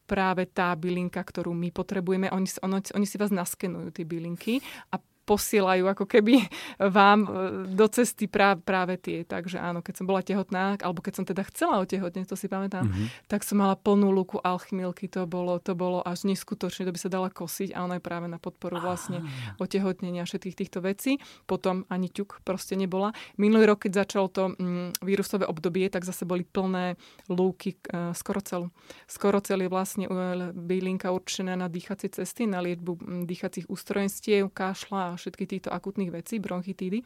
[0.06, 4.62] práve tá bylinka, ktorú my potrebujeme, oni, oni, oni si vás naskenujú, tie bylinky
[4.94, 6.46] a posielajú ako keby
[6.78, 7.28] vám e,
[7.74, 9.26] do cesty práve, práve tie.
[9.26, 12.86] Takže áno, keď som bola tehotná, alebo keď som teda chcela otehotneť, to si pamätám,
[12.86, 13.26] mm-hmm.
[13.26, 17.10] tak som mala plnú luku alchmilky, to bolo, to bolo až neskutočne, to by sa
[17.10, 19.58] dala kosiť a ona je práve na podporu vlastne ah.
[19.58, 21.18] otehotnenia všetkých týchto vecí.
[21.50, 23.10] Potom ani ťuk proste nebola.
[23.34, 26.94] Minulý rok, keď začalo to mm, vírusové obdobie, tak zase boli plné
[27.26, 28.70] lúky uh, skoro celú.
[29.10, 30.06] Skoro celý vlastne
[30.54, 36.12] bylinka určená na dýchacie cesty, na liečbu mm, dýchacích ústrojenstiev, kašla a všetkých týchto akutných
[36.12, 37.02] vecí, bronchitídy.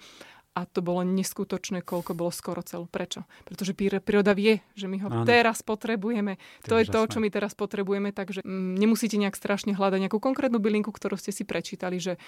[0.58, 2.90] A to bolo neskutočné, koľko bolo skoro celú.
[2.90, 3.22] Prečo?
[3.46, 3.70] Pretože
[4.02, 5.22] príroda vie, že my ho Áno.
[5.22, 6.42] teraz potrebujeme.
[6.66, 10.18] To, to je to, čo my teraz potrebujeme, takže mm, nemusíte nejak strašne hľadať nejakú
[10.18, 12.18] konkrétnu bylinku, ktorú ste si prečítali, že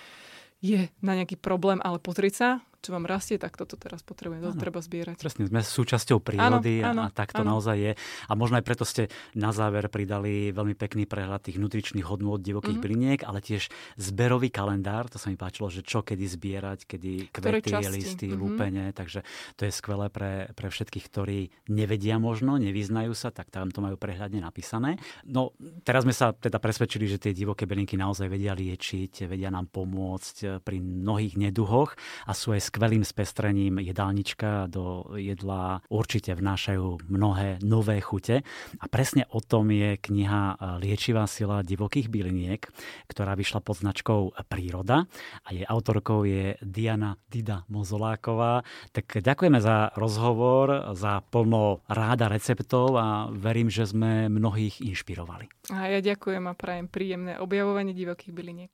[0.62, 2.49] je na nejaký problém, ale pozrieť sa,
[2.83, 5.23] čo vám rastie, tak toto teraz potrebujeme, to treba zbierať.
[5.23, 7.55] Presne, sme súčasťou prírody áno, áno, a tak to áno.
[7.55, 7.92] naozaj je.
[8.27, 9.07] A možno aj preto ste
[9.38, 12.83] na záver pridali veľmi pekný prehľad tých nutričných hodnôt divokých mm-hmm.
[12.83, 17.71] byliniek, ale tiež zberový kalendár, to sa mi páčilo, že čo kedy zbierať, kedy kvety,
[17.87, 18.42] listy, mm-hmm.
[18.42, 19.23] lúpenie, takže
[19.55, 21.38] to je skvelé pre, pre všetkých, ktorí
[21.71, 24.99] nevedia možno, nevyznajú sa, tak tam to majú prehľadne napísané.
[25.23, 25.55] No
[25.87, 30.59] teraz sme sa teda presvedčili, že tie divoké bylinky naozaj vedia liečiť, vedia nám pomôcť
[30.66, 31.95] pri mnohých neduhoch
[32.27, 38.41] a sú aj skvelým spestrením jedálnička do jedla určite vnášajú mnohé nové chute.
[38.81, 42.65] A presne o tom je kniha Liečivá sila divokých byliniek,
[43.13, 45.05] ktorá vyšla pod značkou Príroda
[45.45, 48.65] a jej autorkou je Diana Dida Mozoláková.
[48.97, 55.77] Tak ďakujeme za rozhovor, za plno ráda receptov a verím, že sme mnohých inšpirovali.
[55.77, 58.73] A ja ďakujem a prajem príjemné objavovanie divokých byliniek.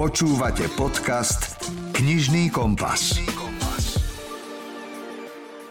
[0.00, 1.60] Počúvate podcast
[1.92, 3.20] Knižný kompas.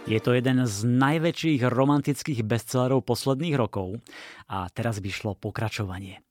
[0.06, 3.98] Je to jeden z najväčších romantických bestsellerov posledných rokov
[4.46, 6.22] a teraz by šlo pokračovanie.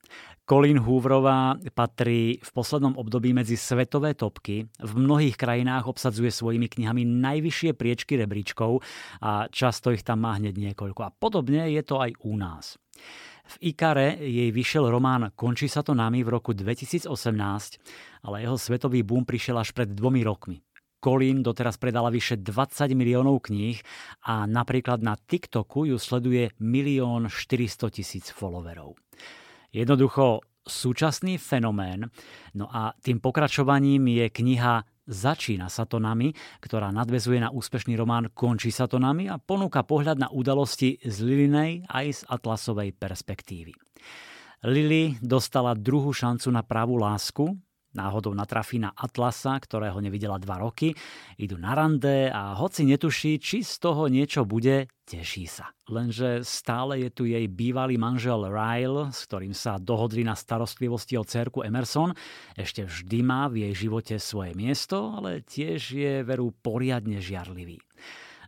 [0.47, 4.71] Colin Hooverová patrí v poslednom období medzi svetové topky.
[4.79, 8.79] V mnohých krajinách obsadzuje svojimi knihami najvyššie priečky rebríčkov
[9.19, 11.03] a často ich tam má hneď niekoľko.
[11.03, 12.79] A podobne je to aj u nás.
[13.49, 17.09] V Ikare jej vyšiel román Končí sa to nami v roku 2018,
[18.29, 20.61] ale jeho svetový boom prišiel až pred dvomi rokmi.
[21.01, 23.81] Colin doteraz predala vyše 20 miliónov kníh
[24.29, 28.99] a napríklad na TikToku ju sleduje 1 400 tisíc followerov.
[29.73, 32.13] Jednoducho súčasný fenomén.
[32.53, 38.29] No a tým pokračovaním je kniha Začína sa to nami, ktorá nadvezuje na úspešný román
[38.37, 43.73] Končí sa to nami a ponúka pohľad na udalosti z Lilinej aj z atlasovej perspektívy.
[44.69, 47.57] Lily dostala druhú šancu na pravú lásku,
[47.95, 50.93] náhodou natrafí na Atlasa, ktorého nevidela dva roky,
[51.41, 55.73] idú na rande a hoci netuší, či z toho niečo bude, teší sa.
[55.89, 61.25] Lenže stále je tu jej bývalý manžel Ryle, s ktorým sa dohodli na starostlivosti o
[61.25, 62.13] cerku Emerson.
[62.53, 67.81] Ešte vždy má v jej živote svoje miesto, ale tiež je veru poriadne žiarlivý.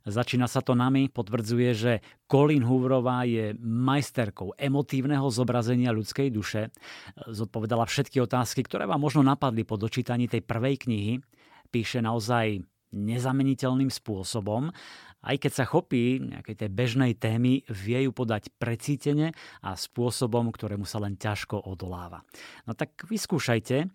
[0.09, 1.93] Začína sa to nami, potvrdzuje, že
[2.25, 6.73] Colin Hooverová je majsterkou emotívneho zobrazenia ľudskej duše.
[7.29, 11.15] Zodpovedala všetky otázky, ktoré vám možno napadli po dočítaní tej prvej knihy.
[11.69, 14.75] Píše naozaj nezameniteľným spôsobom
[15.21, 20.89] aj keď sa chopí nejakej tej bežnej témy, vie ju podať precítene a spôsobom, ktorému
[20.89, 22.25] sa len ťažko odoláva.
[22.65, 23.77] No tak vyskúšajte.
[23.85, 23.87] E,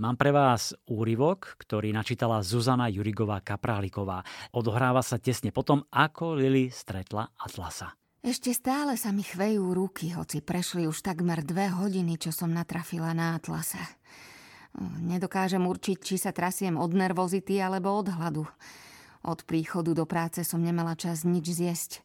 [0.00, 4.24] mám pre vás úryvok, ktorý načítala Zuzana Jurigová Kapráliková.
[4.56, 7.92] Odohráva sa tesne potom, ako Lily stretla Atlasa.
[8.22, 13.10] Ešte stále sa mi chvejú ruky, hoci prešli už takmer dve hodiny, čo som natrafila
[13.18, 13.82] na Atlasa.
[15.02, 18.46] Nedokážem určiť, či sa trasiem od nervozity alebo od hladu.
[19.22, 22.02] Od príchodu do práce som nemala čas nič zjesť.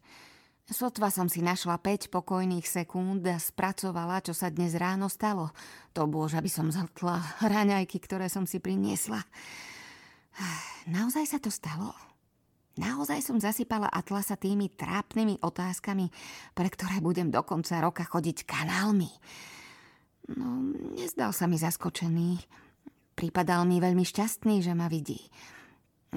[0.67, 5.55] Sotva som si našla 5 pokojných sekúnd a spracovala, čo sa dnes ráno stalo.
[5.95, 9.23] To bolo, že by som zhltla raňajky, ktoré som si priniesla.
[10.91, 11.95] Naozaj sa to stalo?
[12.77, 16.13] Naozaj som zasypala Atlasa tými trápnymi otázkami,
[16.53, 19.09] pre ktoré budem do konca roka chodiť kanálmi.
[20.37, 20.61] No,
[20.93, 22.43] nezdal sa mi zaskočený.
[23.17, 25.17] Pripadal mi veľmi šťastný, že ma vidí.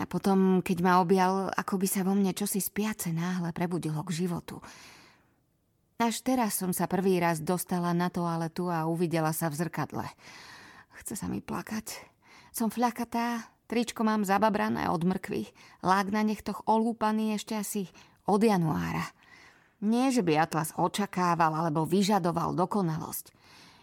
[0.01, 4.25] A potom, keď ma objal, ako by sa vo mne čosi spiace náhle prebudilo k
[4.25, 4.65] životu.
[6.01, 10.09] Až teraz som sa prvý raz dostala na toaletu a uvidela sa v zrkadle.
[11.05, 12.01] Chce sa mi plakať.
[12.49, 15.53] Som fľakatá, tričko mám zababrané od mrkvy,
[15.85, 17.93] lák na nechtoch olúpaný ešte asi
[18.25, 19.05] od januára.
[19.85, 23.37] Nie, že by Atlas očakával alebo vyžadoval dokonalosť.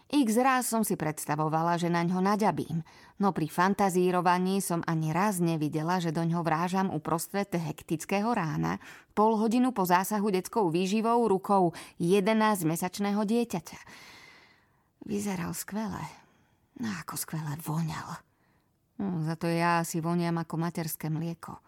[0.08, 2.80] X raz som si predstavovala, že na ňo naďabím,
[3.20, 8.80] no pri fantazírovaní som ani raz nevidela, že do ňo vrážam uprostred hektického rána,
[9.12, 13.80] pol hodinu po zásahu detskou výživou rukou 11-mesačného dieťaťa.
[15.04, 16.00] Vyzeral skvele.
[16.80, 18.08] No ako skvele voňal.
[18.96, 21.60] No, za to ja si voniam ako materské mlieko.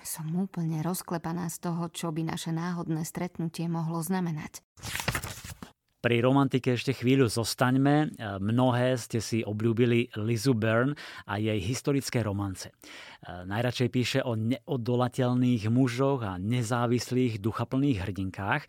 [0.00, 4.64] Som úplne rozklepaná z toho, čo by naše náhodné stretnutie mohlo znamenať.
[6.08, 8.16] Pri romantike ešte chvíľu zostaňme.
[8.40, 10.96] Mnohé ste si obľúbili Lizu Byrne
[11.28, 12.72] a jej historické romance.
[13.28, 18.62] Najradšej píše o neodolateľných mužoch a nezávislých duchaplných hrdinkách.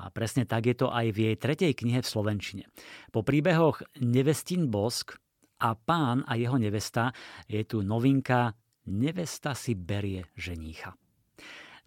[0.00, 2.64] A presne tak je to aj v jej tretej knihe v Slovenčine.
[3.12, 5.20] Po príbehoch Nevestín Bosk
[5.60, 7.12] a pán a jeho nevesta
[7.52, 8.56] je tu novinka
[8.88, 10.96] Nevesta si berie ženícha.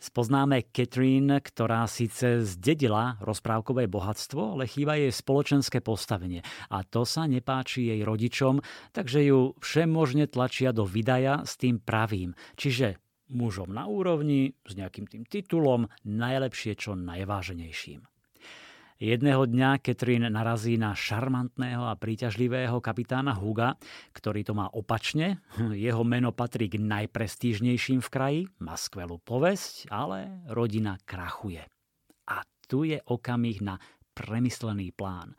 [0.02, 6.42] Spoznáme Catherine, ktorá síce zdedila rozprávkové bohatstvo, ale chýba jej spoločenské postavenie.
[6.74, 8.66] A to sa nepáči jej rodičom,
[8.98, 12.34] takže ju všemožne tlačia do vydaja s tým pravým.
[12.58, 12.98] Čiže
[13.30, 18.02] mužom na úrovni, s nejakým tým titulom, najlepšie čo najváženejším.
[19.02, 23.74] Jedného dňa Catherine narazí na šarmantného a príťažlivého kapitána Huga,
[24.14, 25.42] ktorý to má opačne.
[25.74, 31.66] Jeho meno patrí k najprestížnejším v kraji, má skvelú povesť, ale rodina krachuje.
[32.30, 33.82] A tu je okamih na
[34.14, 35.34] premyslený plán.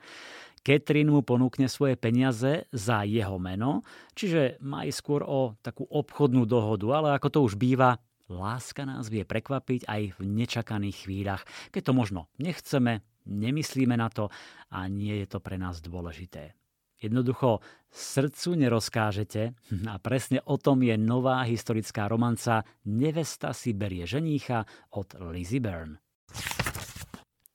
[0.66, 3.86] Catherine mu ponúkne svoje peniaze za jeho meno,
[4.18, 7.94] čiže má skôr o takú obchodnú dohodu, ale ako to už býva,
[8.26, 14.28] láska nás vie prekvapiť aj v nečakaných chvíľach, keď to možno nechceme, nemyslíme na to
[14.72, 16.54] a nie je to pre nás dôležité.
[17.02, 17.58] Jednoducho
[17.90, 19.42] srdcu nerozkážete
[19.92, 24.62] a presne o tom je nová historická romanca Nevesta si berie ženícha
[24.94, 25.98] od Lizzie Byrne.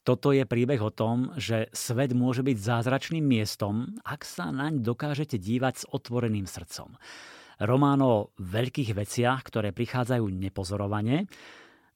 [0.07, 5.36] Toto je príbeh o tom, že svet môže byť zázračným miestom, ak sa naň dokážete
[5.36, 6.95] dívať s otvoreným srdcom.
[7.59, 11.28] Román o veľkých veciach, ktoré prichádzajú nepozorovane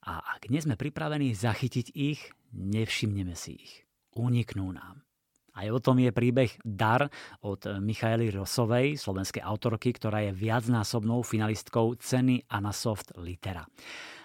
[0.02, 3.74] a ak nie sme pripravení zachytiť ich, nevšimneme si ich.
[4.18, 5.06] Uniknú nám.
[5.52, 7.12] Aj o tom je príbeh Dar
[7.43, 13.68] od Michaely Rosovej, slovenskej autorky, ktorá je viacnásobnou finalistkou ceny Anasoft Litera.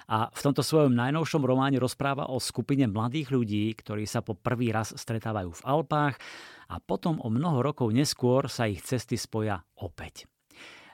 [0.06, 4.70] A v tomto svojom najnovšom románe rozpráva o skupine mladých ľudí, ktorí sa po prvý
[4.70, 6.14] raz stretávajú v Alpách
[6.70, 10.30] a potom o mnoho rokov neskôr sa ich cesty spoja opäť.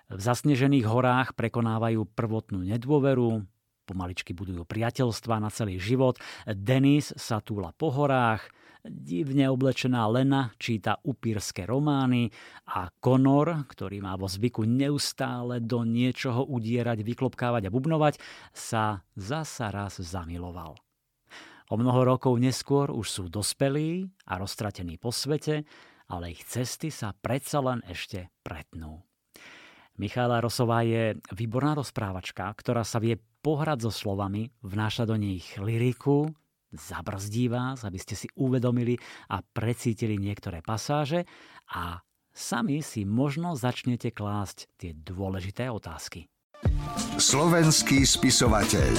[0.09, 3.45] V zasnežených horách prekonávajú prvotnú nedôveru,
[3.85, 6.17] pomaličky budujú priateľstva na celý život.
[6.47, 8.47] Denis sa túla po horách,
[8.83, 12.35] divne oblečená Lena číta upírske romány
[12.67, 18.19] a Conor, ktorý má vo zvyku neustále do niečoho udierať, vyklopkávať a bubnovať,
[18.51, 20.75] sa zasa raz zamiloval.
[21.71, 25.65] O mnoho rokov neskôr už sú dospelí a roztratení po svete,
[26.11, 29.01] ale ich cesty sa predsa len ešte pretnú.
[29.97, 36.31] Michála Rosová je výborná rozprávačka, ktorá sa vie pohrať so slovami, vnáša do nich liriku,
[36.73, 38.97] zabrzdí vás, aby ste si uvedomili
[39.29, 41.29] a precítili niektoré pasáže
[41.75, 42.01] a
[42.33, 46.31] sami si možno začnete klásť tie dôležité otázky.
[47.19, 48.93] Slovenský spisovateľ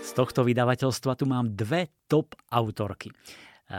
[0.00, 3.10] Z tohto vydavateľstva tu mám dve top autorky.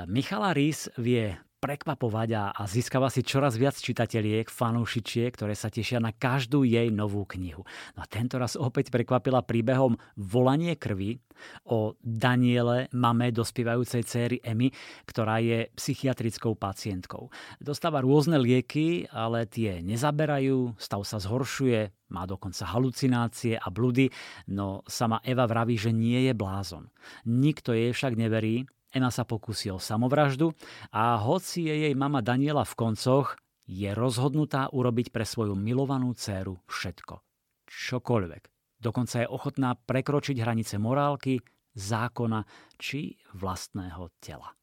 [0.06, 6.04] Michala Rís vie prekvapovať a, a získava si čoraz viac čitateľiek, fanúšičiek, ktoré sa tešia
[6.04, 7.64] na každú jej novú knihu.
[7.96, 11.24] No a tento raz opäť prekvapila príbehom Volanie krvi
[11.72, 14.76] o Daniele, mame dospievajúcej céry Emmy,
[15.08, 17.32] ktorá je psychiatrickou pacientkou.
[17.64, 24.12] Dostáva rôzne lieky, ale tie nezaberajú, stav sa zhoršuje, má dokonca halucinácie a bludy,
[24.52, 26.92] no sama Eva vraví, že nie je blázon.
[27.24, 30.54] Nikto jej však neverí Ema sa pokusí o samovraždu
[30.94, 33.34] a hoci je jej mama Daniela v koncoch,
[33.66, 37.18] je rozhodnutá urobiť pre svoju milovanú dceru všetko.
[37.66, 38.44] Čokoľvek.
[38.78, 41.42] Dokonca je ochotná prekročiť hranice morálky,
[41.74, 42.46] zákona
[42.78, 44.54] či vlastného tela.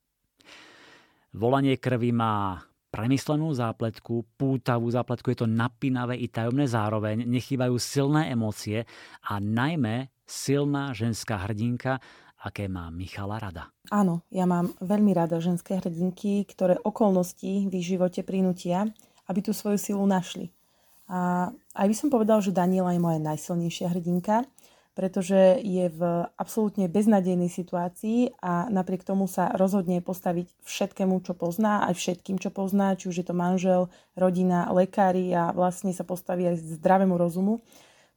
[1.35, 8.31] Volanie krvi má premyslenú zápletku, pútavú zápletku, je to napínavé i tajomné zároveň, nechýbajú silné
[8.31, 8.87] emócie
[9.27, 12.03] a najmä silná ženská hrdinka,
[12.41, 13.69] aké má Michala rada.
[13.93, 18.89] Áno, ja mám veľmi rada ženské hrdinky, ktoré okolnosti v ich živote prinútia,
[19.29, 20.49] aby tú svoju silu našli.
[21.11, 24.47] A aj by som povedal, že Daniela je moja najsilnejšia hrdinka,
[24.95, 26.01] pretože je v
[26.35, 32.51] absolútne beznadejnej situácii a napriek tomu sa rozhodne postaviť všetkému, čo pozná, aj všetkým, čo
[32.51, 33.89] pozná, či už je to manžel,
[34.19, 37.63] rodina, lekári a vlastne sa postaví aj zdravému rozumu,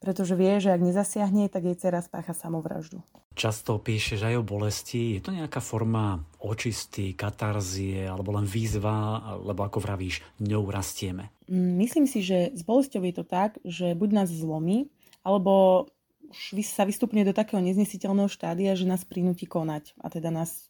[0.04, 3.00] pretože vie, že ak nezasiahne, tak jej dcera spácha samovraždu.
[3.40, 5.18] Často píšeš aj o bolesti.
[5.18, 11.32] Je to nejaká forma očisty, katarzie alebo len výzva, lebo ako vravíš, ňou rastieme?
[11.48, 14.92] Mm, myslím si, že s bolestou je to tak, že buď nás zlomí,
[15.24, 15.88] alebo
[16.36, 20.68] už sa vystupne do takého neznesiteľného štádia, že nás prinúti konať a teda nás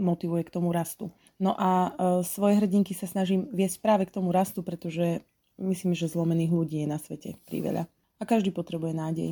[0.00, 1.12] motivuje k tomu rastu.
[1.36, 1.90] No a e,
[2.24, 5.22] svoje hrdinky sa snažím viesť práve k tomu rastu, pretože
[5.60, 7.86] myslím, že zlomených ľudí je na svete priveľa.
[8.20, 9.30] A každý potrebuje nádej.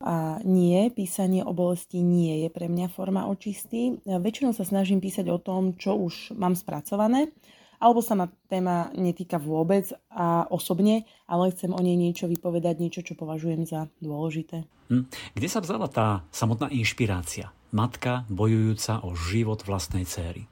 [0.00, 4.00] A nie, písanie o bolesti nie je pre mňa forma očisty.
[4.04, 7.32] Väčšinou sa snažím písať o tom, čo už mám spracované
[7.80, 13.04] alebo sa ma téma netýka vôbec a osobne, ale chcem o nej niečo vypovedať, niečo,
[13.04, 14.64] čo považujem za dôležité.
[14.88, 15.04] Hm.
[15.36, 17.52] Kde sa vzala tá samotná inšpirácia?
[17.74, 20.46] Matka bojujúca o život vlastnej céry.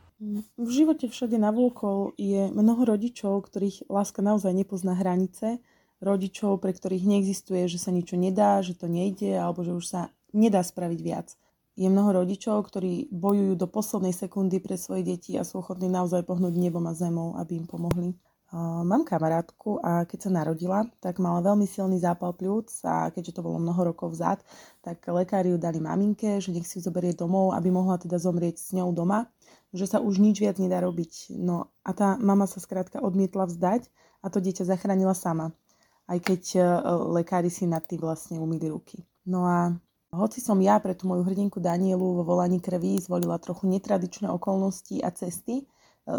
[0.57, 5.61] V živote všade navôkol je mnoho rodičov, ktorých láska naozaj nepozná hranice,
[6.03, 10.01] rodičov, pre ktorých neexistuje, že sa niečo nedá, že to nejde, alebo že už sa
[10.32, 11.28] nedá spraviť viac
[11.74, 16.22] je mnoho rodičov, ktorí bojujú do poslednej sekundy pre svoje deti a sú ochotní naozaj
[16.22, 18.14] pohnúť nebom a zemou, aby im pomohli.
[18.86, 23.40] Mám kamarátku a keď sa narodila, tak mala veľmi silný zápal pľúc a keďže to
[23.42, 24.38] bolo mnoho rokov vzad,
[24.78, 28.62] tak lekári ju dali maminke, že nech si ju zoberie domov, aby mohla teda zomrieť
[28.62, 29.26] s ňou doma,
[29.74, 31.34] že sa už nič viac nedá robiť.
[31.34, 33.90] No a tá mama sa skrátka odmietla vzdať
[34.22, 35.51] a to dieťa zachránila sama.
[36.05, 36.61] Aj keď e,
[37.16, 39.00] lekári si nad tým vlastne umýli ruky.
[39.24, 39.72] No a
[40.12, 45.00] hoci som ja pre tú moju hrdinku Danielu vo volaní krví zvolila trochu netradičné okolnosti
[45.00, 45.64] a cesty, e,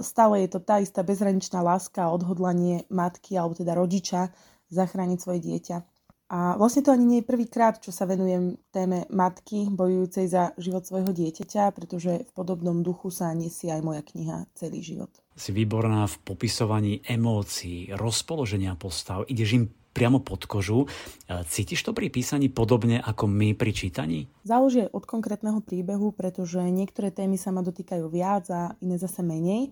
[0.01, 4.33] stále je to tá istá bezhraničná láska a odhodlanie matky alebo teda rodiča
[4.73, 5.77] zachrániť svoje dieťa.
[6.25, 10.81] A vlastne to ani nie je prvýkrát, čo sa venujem téme matky bojujúcej za život
[10.81, 15.13] svojho dieťaťa, pretože v podobnom duchu sa nesie aj moja kniha Celý život.
[15.37, 19.65] Si výborná v popisovaní emócií, rozpoloženia postav, ideš im
[19.95, 20.83] priamo pod kožu.
[20.83, 20.87] E,
[21.47, 24.27] cítiš to pri písaní podobne ako my pri čítaní?
[24.43, 29.71] Záleží od konkrétneho príbehu, pretože niektoré témy sa ma dotýkajú viac a iné zase menej.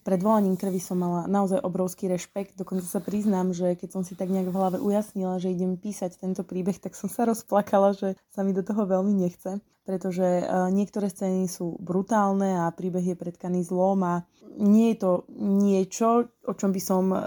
[0.00, 4.16] Pred volaním krvi som mala naozaj obrovský rešpekt, dokonca sa priznám, že keď som si
[4.16, 8.16] tak nejak v hlave ujasnila, že idem písať tento príbeh, tak som sa rozplakala, že
[8.32, 13.16] sa mi do toho veľmi nechce, pretože e, niektoré scény sú brutálne a príbeh je
[13.16, 14.14] predkaný zlom a
[14.56, 17.18] nie je to niečo, o čom by som e,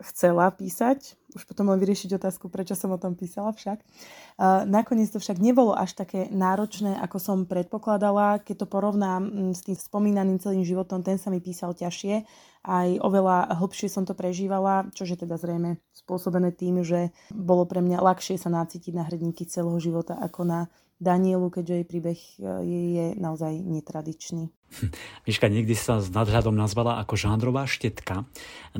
[0.00, 3.84] chcela písať, už potom len vyriešiť otázku, prečo som o tom písala však.
[4.64, 8.40] Nakoniec to však nebolo až také náročné, ako som predpokladala.
[8.40, 12.24] Keď to porovnám mm, s tým spomínaným celým životom, ten sa mi písal ťažšie.
[12.66, 17.78] Aj oveľa hlbšie som to prežívala, čo je teda zrejme spôsobené tým, že bolo pre
[17.78, 20.60] mňa ľahšie sa nácitiť na hrdinky celého života ako na
[20.96, 22.32] Danielu, keďže jej príbeh e,
[22.64, 24.48] je, naozaj netradičný.
[25.28, 28.24] Miška, niekdy sa s nadhľadom nazvala ako žánrová štetka,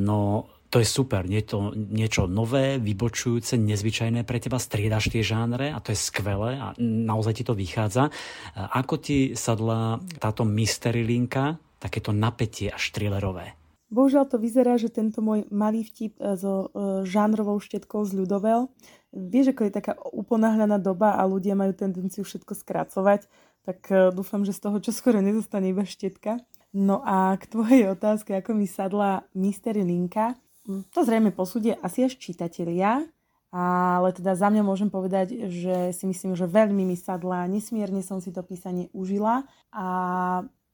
[0.01, 5.73] no to je super, nie to niečo nové, vybočujúce, nezvyčajné pre teba, striedaš tie žánre
[5.73, 8.13] a to je skvelé a naozaj ti to vychádza.
[8.53, 13.57] Ako ti sadla táto mystery linka, takéto napätie a štrilerové?
[13.89, 18.69] Bohužiaľ to vyzerá, že tento môj malý vtip e, so e, žánrovou štetkou z ľudovel,
[19.17, 23.31] vieš, ako je taká uponáhľaná doba a ľudia majú tendenciu všetko skracovať,
[23.65, 26.43] tak e, dúfam, že z toho čo skoro nezostane iba štetka.
[26.77, 30.37] No a k tvojej otázke, ako mi sadla Mystery Linka,
[30.67, 33.07] to zrejme posúdia asi až čitatelia,
[33.55, 38.19] ale teda za mňa môžem povedať, že si myslím, že veľmi mi sadla, nesmierne som
[38.19, 39.87] si to písanie užila a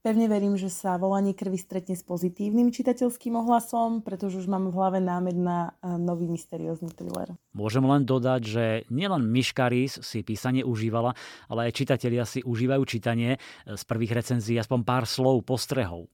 [0.02, 4.74] pevne verím, že sa volanie krvi stretne s pozitívnym čitateľským ohlasom, pretože už mám v
[4.74, 7.38] hlave námed na e, nový mysteriózny thriller.
[7.54, 11.14] Môžem len dodať, že nielen Miška Rís si písanie užívala,
[11.46, 16.10] ale aj čitatelia si užívajú čítanie z prvých recenzií aspoň pár slov, postrehov.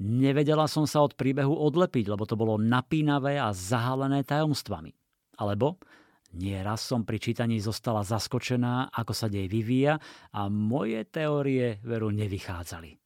[0.00, 4.96] Nevedela som sa od príbehu odlepiť, lebo to bolo napínavé a zahalené tajomstvami.
[5.36, 5.76] Alebo
[6.32, 10.00] nieraz som pri čítaní zostala zaskočená, ako sa dej vyvíja
[10.32, 12.96] a moje teórie veru nevychádzali.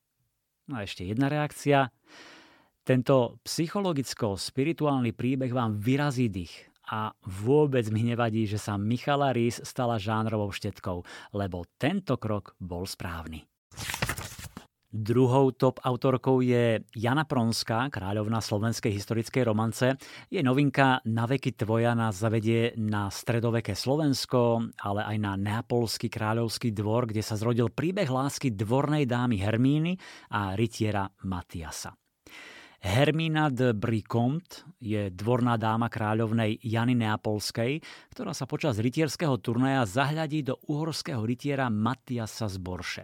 [0.70, 1.90] No a ešte jedna reakcia.
[2.84, 6.53] Tento psychologicko-spirituálny príbeh vám vyrazí dých
[6.95, 12.84] a vôbec mi nevadí, že sa Michala Rís stala žánrovou štetkou, lebo tento krok bol
[12.84, 13.42] správny.
[14.95, 19.99] Druhou top autorkou je Jana Pronská, kráľovna slovenskej historickej romance.
[20.30, 26.70] Je novinka Na veky tvoja nás zavedie na stredoveké Slovensko, ale aj na neapolský kráľovský
[26.70, 29.99] dvor, kde sa zrodil príbeh lásky dvornej dámy Hermíny
[30.30, 31.90] a rytiera Matiasa.
[32.78, 37.82] Hermína de Bricomte je dvorná dáma kráľovnej Jany Neapolskej,
[38.14, 43.03] ktorá sa počas rytierského turnaja zahľadí do uhorského rytiera Matiasa z Borše.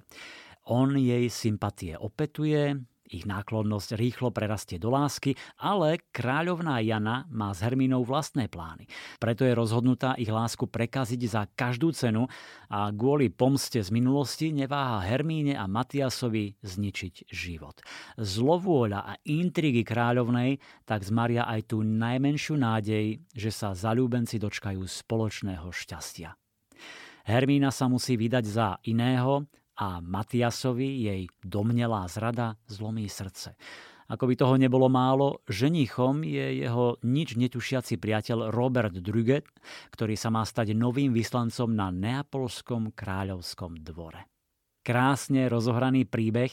[0.71, 2.79] On jej sympatie opetuje,
[3.11, 8.87] ich náklonnosť rýchlo prerastie do lásky, ale kráľovná Jana má s Hermínou vlastné plány.
[9.19, 12.31] Preto je rozhodnutá ich lásku prekaziť za každú cenu
[12.71, 17.83] a kvôli pomste z minulosti neváha Hermíne a Matiasovi zničiť život.
[18.15, 25.67] Zlovôľa a intrigy kráľovnej tak zmaria aj tú najmenšiu nádej, že sa zalúbenci dočkajú spoločného
[25.67, 26.31] šťastia.
[27.27, 29.51] Hermína sa musí vydať za iného,
[29.81, 33.57] a Matiasovi jej domnelá zrada zlomí srdce.
[34.11, 39.47] Ako by toho nebolo málo, ženichom je jeho nič netušiaci priateľ Robert Druget,
[39.95, 44.27] ktorý sa má stať novým vyslancom na Neapolskom kráľovskom dvore.
[44.81, 46.51] Krásne rozohraný príbeh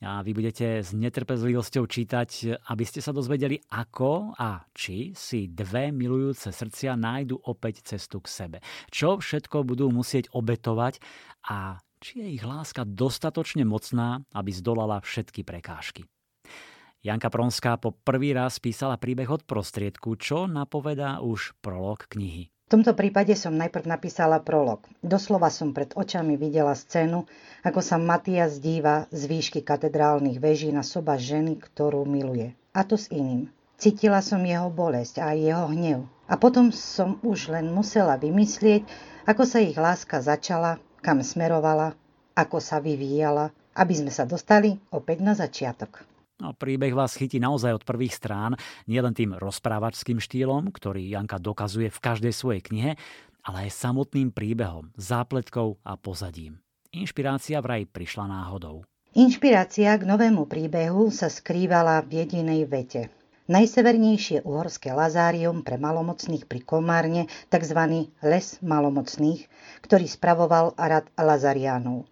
[0.00, 5.92] a vy budete s netrpezlivosťou čítať, aby ste sa dozvedeli, ako a či si dve
[5.92, 8.58] milujúce srdcia nájdu opäť cestu k sebe.
[8.88, 11.02] Čo všetko budú musieť obetovať
[11.50, 16.04] a či je ich láska dostatočne mocná, aby zdolala všetky prekážky.
[17.00, 22.52] Janka Pronská po prvý raz písala príbeh od prostriedku, čo napovedá už prolog knihy.
[22.68, 24.84] V tomto prípade som najprv napísala prolog.
[25.00, 27.24] Doslova som pred očami videla scénu,
[27.64, 32.56] ako sa Matias díva z výšky katedrálnych veží na soba ženy, ktorú miluje.
[32.72, 33.48] A to s iným.
[33.76, 36.08] Cítila som jeho bolesť a jeho hnev.
[36.24, 38.88] A potom som už len musela vymyslieť,
[39.28, 41.92] ako sa ich láska začala kam smerovala,
[42.32, 46.00] ako sa vyvíjala, aby sme sa dostali opäť na začiatok.
[46.40, 48.56] No, príbeh vás chytí naozaj od prvých strán,
[48.88, 52.92] nielen tým rozprávačským štýlom, ktorý Janka dokazuje v každej svojej knihe,
[53.44, 56.58] ale aj samotným príbehom, zápletkou a pozadím.
[56.90, 58.82] Inšpirácia vraj prišla náhodou.
[59.14, 63.02] Inšpirácia k novému príbehu sa skrývala v jedinej vete–
[63.44, 68.08] Najsevernejšie uhorské lazárium pre malomocných pri Komárne, tzv.
[68.24, 69.44] les malomocných,
[69.84, 72.08] ktorý spravoval rad Lazariánov.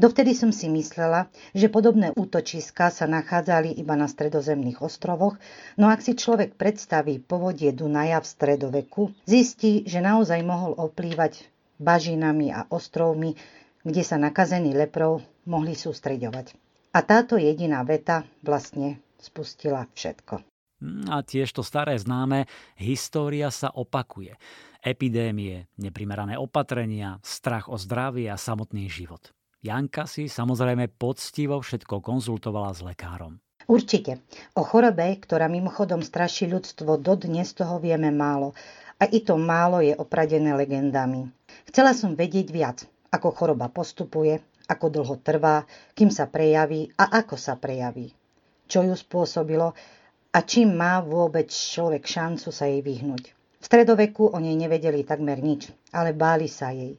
[0.00, 5.36] Dovtedy som si myslela, že podobné útočiska sa nachádzali iba na stredozemných ostrovoch,
[5.76, 11.44] no ak si človek predstaví povodie Dunaja v stredoveku, zistí, že naozaj mohol oplývať
[11.76, 13.36] bažinami a ostrovmi,
[13.84, 16.56] kde sa nakazení leprov mohli sústreďovať.
[16.96, 20.53] A táto jediná veta vlastne spustila všetko.
[20.84, 22.44] Hm, a tiež to staré známe,
[22.76, 24.36] história sa opakuje.
[24.84, 29.32] Epidémie, neprimerané opatrenia, strach o zdravie a samotný život.
[29.64, 33.40] Janka si samozrejme poctivo všetko konzultovala s lekárom.
[33.64, 34.20] Určite.
[34.52, 38.52] O chorobe, ktorá mimochodom straší ľudstvo, dodnes toho vieme málo.
[39.00, 41.32] A i to málo je opradené legendami.
[41.72, 44.36] Chcela som vedieť viac, ako choroba postupuje,
[44.68, 45.64] ako dlho trvá,
[45.96, 48.12] kým sa prejaví a ako sa prejaví.
[48.68, 49.72] Čo ju spôsobilo
[50.34, 53.30] a čím má vôbec človek šancu sa jej vyhnúť.
[53.30, 56.98] V stredoveku o nej nevedeli takmer nič, ale báli sa jej.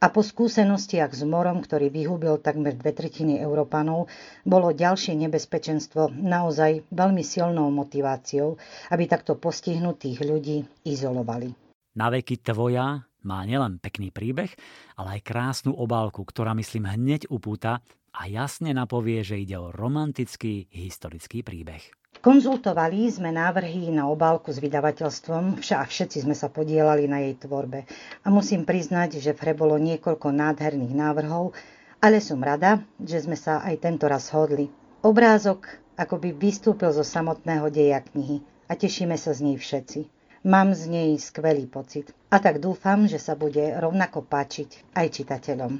[0.00, 4.08] A po skúsenostiach s morom, ktorý vyhubil takmer dve tretiny Európanov,
[4.48, 8.56] bolo ďalšie nebezpečenstvo naozaj veľmi silnou motiváciou,
[8.88, 11.52] aby takto postihnutých ľudí izolovali.
[12.00, 14.56] Na veky tvoja má nielen pekný príbeh,
[14.96, 17.84] ale aj krásnu obálku, ktorá myslím hneď upúta
[18.16, 21.99] a jasne napovie, že ide o romantický historický príbeh.
[22.20, 27.88] Konzultovali sme návrhy na obálku s vydavateľstvom, však všetci sme sa podielali na jej tvorbe.
[28.20, 31.56] A musím priznať, že v hre bolo niekoľko nádherných návrhov,
[32.04, 34.68] ale som rada, že sme sa aj tento raz hodli.
[35.00, 35.64] Obrázok
[35.96, 40.00] akoby vystúpil zo samotného deja knihy a tešíme sa z nej všetci.
[40.44, 45.72] Mám z nej skvelý pocit a tak dúfam, že sa bude rovnako páčiť aj čitateľom.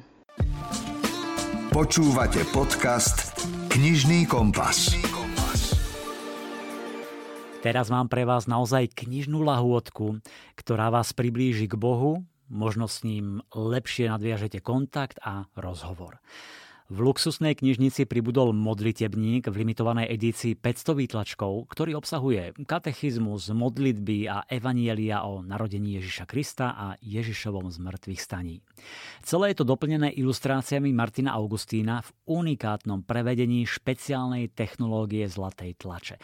[1.69, 3.37] Počúvate podcast
[3.69, 5.10] Knižný kompas.
[7.61, 10.25] Teraz mám pre vás naozaj knižnú lahôdku,
[10.57, 16.25] ktorá vás priblíži k Bohu, možno s ním lepšie nadviažete kontakt a rozhovor.
[16.91, 24.43] V luxusnej knižnici pribudol modlitebník v limitovanej edícii 500 výtlačkov, ktorý obsahuje katechizmus, modlitby a
[24.51, 28.59] evanielia o narodení Ježiša Krista a Ježišovom zmrtvých staní.
[29.23, 36.19] Celé je to doplnené ilustráciami Martina Augustína v unikátnom prevedení špeciálnej technológie zlatej tlače.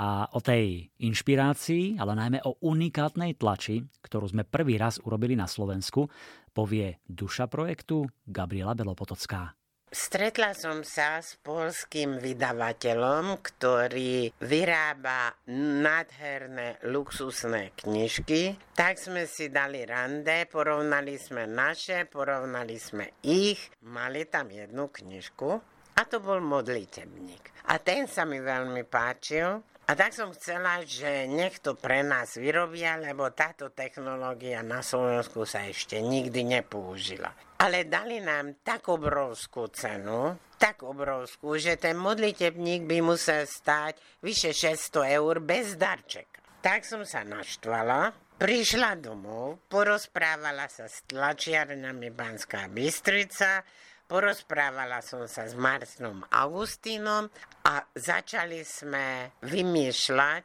[0.00, 5.44] A o tej inšpirácii, ale najmä o unikátnej tlači, ktorú sme prvý raz urobili na
[5.44, 6.08] Slovensku,
[6.56, 9.65] povie duša projektu Gabriela Belopotocká.
[9.86, 18.58] Stretla som sa s polským vydavateľom, ktorý vyrába nádherné luxusné knižky.
[18.74, 23.62] Tak sme si dali rande, porovnali sme naše, porovnali sme ich.
[23.86, 25.50] Mali tam jednu knižku
[25.96, 27.70] a to bol modlitebník.
[27.70, 29.62] A ten sa mi veľmi páčil.
[29.86, 35.46] A tak som chcela, že nech to pre nás vyrobia, lebo táto technológia na Slovensku
[35.46, 37.30] sa ešte nikdy nepoužila.
[37.62, 44.50] Ale dali nám tak obrovskú cenu, tak obrovskú, že ten modlitebník by musel stáť vyše
[44.50, 46.42] 600 eur bez darčeka.
[46.58, 48.10] Tak som sa naštvala,
[48.42, 53.62] prišla domov, porozprávala sa s tlačiarňami Banská Bystrica,
[54.06, 57.26] porozprávala som sa s Martinom Augustínom
[57.66, 60.42] a začali sme vymýšľať,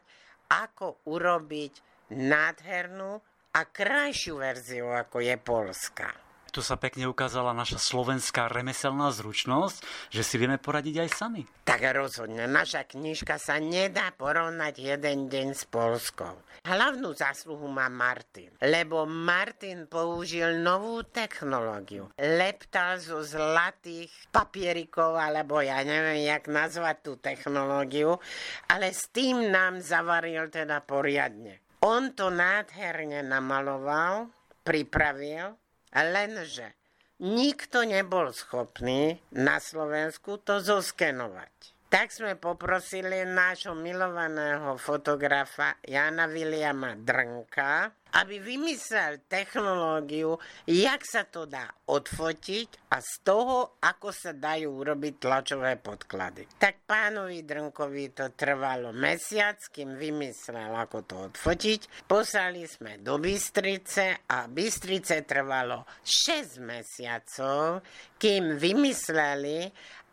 [0.51, 1.73] ako urobiť
[2.11, 3.11] nádhernú
[3.55, 6.20] a krajšiu verziu, ako je Polska.
[6.51, 11.47] Tu sa pekne ukázala naša slovenská remeselná zručnosť, že si vieme poradiť aj sami.
[11.63, 16.35] Tak rozhodne, naša knižka sa nedá porovnať jeden deň s Polskou.
[16.67, 22.11] Hlavnú zásluhu má Martin, lebo Martin použil novú technológiu.
[22.19, 28.19] Leptal zo zlatých papierikov, alebo ja neviem, jak nazvať tú technológiu,
[28.67, 31.63] ale s tým nám zavaril teda poriadne.
[31.87, 34.27] On to nádherne namaloval,
[34.67, 35.60] pripravil
[35.91, 36.71] Lenže
[37.19, 41.75] nikto nebol schopný na Slovensku to zoskenovať.
[41.91, 50.35] Tak sme poprosili nášho milovaného fotografa Jana Viliama Drnka, aby vymyslel technológiu,
[50.67, 56.47] jak sa to dá odfotiť a z toho, ako sa dajú urobiť tlačové podklady.
[56.59, 62.07] Tak pánovi Drnkovi to trvalo mesiac, kým vymyslel, ako to odfotiť.
[62.07, 67.83] Poslali sme do Bystrice a Bystrice trvalo 6 mesiacov,
[68.19, 69.71] kým vymysleli,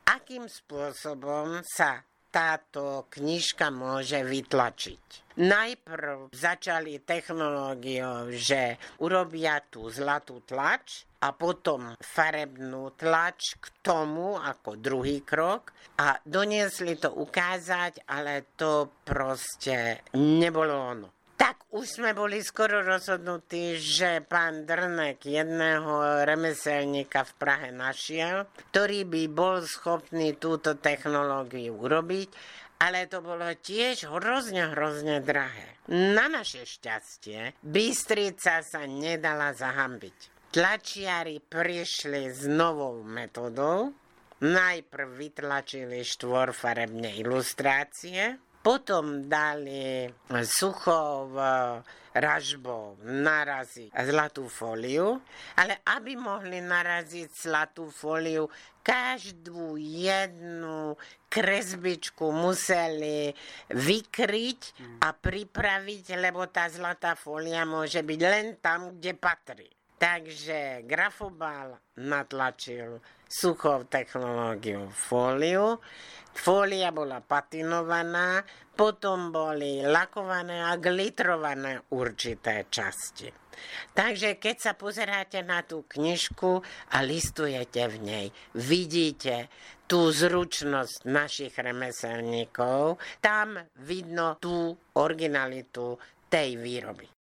[0.08, 5.28] akým spôsobom sa táto knižka môže vytlačiť.
[5.38, 14.78] Najprv začali technológiou, že urobia tú zlatú tlač a potom farebnú tlač k tomu ako
[14.82, 15.70] druhý krok
[16.02, 21.17] a doniesli to ukázať, ale to proste nebolo ono.
[21.38, 29.06] Tak už sme boli skoro rozhodnutí, že pán Drnek jedného remeselníka v Prahe našiel, ktorý
[29.06, 32.28] by bol schopný túto technológiu urobiť,
[32.82, 35.78] ale to bolo tiež hrozne, hrozne drahé.
[35.94, 40.50] Na naše šťastie Bystrica sa nedala zahambiť.
[40.50, 43.94] Tlačiari prišli s novou metodou,
[44.42, 48.38] najprv vytlačili štvorfarebné ilustrácie,
[48.68, 50.12] potom dali
[50.44, 51.32] suchou
[52.12, 55.16] ražbou naraziť zlatú fóliu,
[55.56, 58.44] ale aby mohli naraziť zlatú fóliu,
[58.84, 61.00] každú jednu
[61.32, 63.32] kresbičku museli
[63.72, 64.60] vykryť
[65.00, 69.77] a pripraviť, lebo tá zlatá fólia môže byť len tam, kde patrí.
[69.98, 75.82] Takže grafobal natlačil suchou technológiou fóliu,
[76.38, 78.46] Fólia bola patinovaná,
[78.78, 83.26] potom boli lakované a glitrované určité časti.
[83.90, 86.62] Takže keď sa pozeráte na tú knižku
[86.94, 89.50] a listujete v nej, vidíte
[89.90, 95.98] tú zručnosť našich remeselníkov, tam vidno tú originalitu
[96.30, 97.17] tej výroby.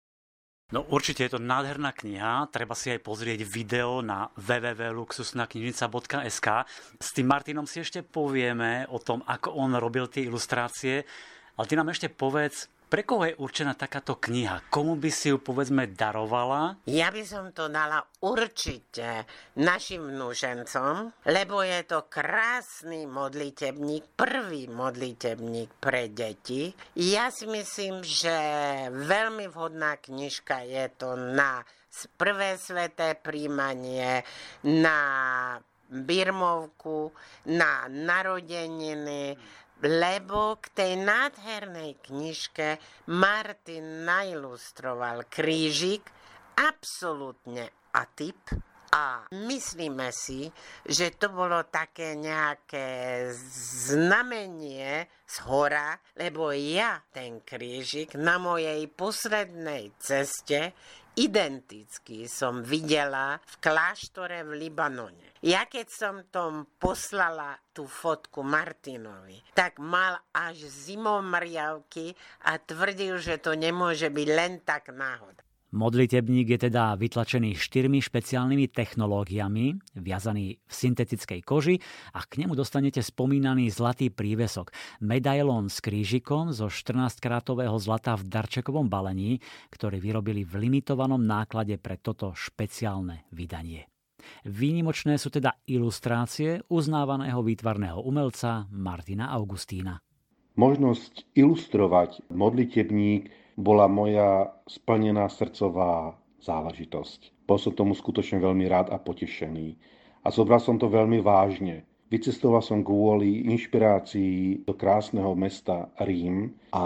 [0.75, 6.49] No určite je to nádherná kniha, treba si aj pozrieť video na www.luxusnaknižnica.sk.
[6.99, 11.07] S tým Martinom si ešte povieme o tom, ako on robil tie ilustrácie,
[11.55, 14.71] ale ty nám ešte povedz, pre koho je určená takáto kniha?
[14.71, 16.79] Komu by si ju povedzme darovala?
[16.87, 19.27] Ja by som to dala určite
[19.59, 26.71] našim vnúžencom, lebo je to krásny modlitebník, prvý modlitebník pre deti.
[26.95, 28.35] Ja si myslím, že
[28.95, 31.67] veľmi vhodná knižka je to na
[32.15, 34.23] prvé sveté príjmanie,
[34.63, 34.99] na
[35.91, 37.15] birmovku,
[37.47, 39.39] na narodeniny,
[39.85, 42.81] lebo k tej nádhernej knižke
[43.13, 46.09] Martin nailustroval krížik
[46.57, 48.41] absolútne atyp,
[48.97, 50.49] A myslíme si,
[50.89, 53.29] že to bolo také nejaké
[53.93, 60.73] znamenie z hora, lebo ja ten krížik na mojej poslednej ceste
[61.17, 65.41] identicky som videla v kláštore v Libanone.
[65.41, 72.13] Ja keď som tom poslala tú fotku Martinovi, tak mal až zimomriavky
[72.45, 75.46] a tvrdil, že to nemôže byť len tak náhoda.
[75.75, 81.83] Modlitebník je teda vytlačený štyrmi špeciálnymi technológiami, viazaný v syntetickej koži
[82.15, 84.71] a k nemu dostanete spomínaný zlatý prívesok,
[85.03, 89.43] medailón s krížikom zo 14-krátového zlata v darčekovom balení,
[89.75, 93.91] ktorý vyrobili v limitovanom náklade pre toto špeciálne vydanie.
[94.47, 99.99] Výnimočné sú teda ilustrácie uznávaného výtvarného umelca Martina Augustína.
[100.57, 107.49] Možnosť ilustrovať modlitebník bola moja splnená srdcová záležitosť.
[107.49, 109.81] Bol som tomu skutočne veľmi rád a potešený.
[110.23, 111.89] A zobral som to veľmi vážne.
[112.07, 116.85] Vycestoval som kvôli inšpirácii do krásneho mesta Rím a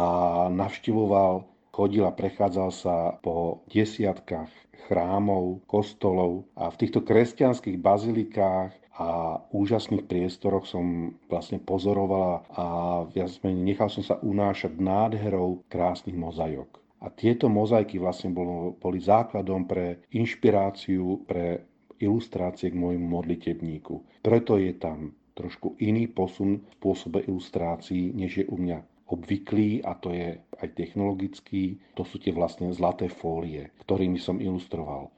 [0.49, 4.49] navštivoval, chodil a prechádzal sa po desiatkách
[4.89, 12.67] chrámov, kostolov a v týchto kresťanských bazilikách a úžasných priestoroch som vlastne pozorovala a
[13.09, 16.85] viac menej nechal som sa unášať nádherou krásnych mozajok.
[17.01, 18.29] A tieto mozaiky vlastne
[18.77, 21.65] boli základom pre inšpiráciu, pre
[21.97, 24.21] ilustrácie k môjmu modlitebníku.
[24.21, 29.97] Preto je tam trošku iný posun v spôsobe ilustrácií, než je u mňa obvyklý a
[29.97, 31.81] to je aj technologický.
[31.97, 35.11] To sú tie vlastne zlaté fólie, ktorými som ilustroval e,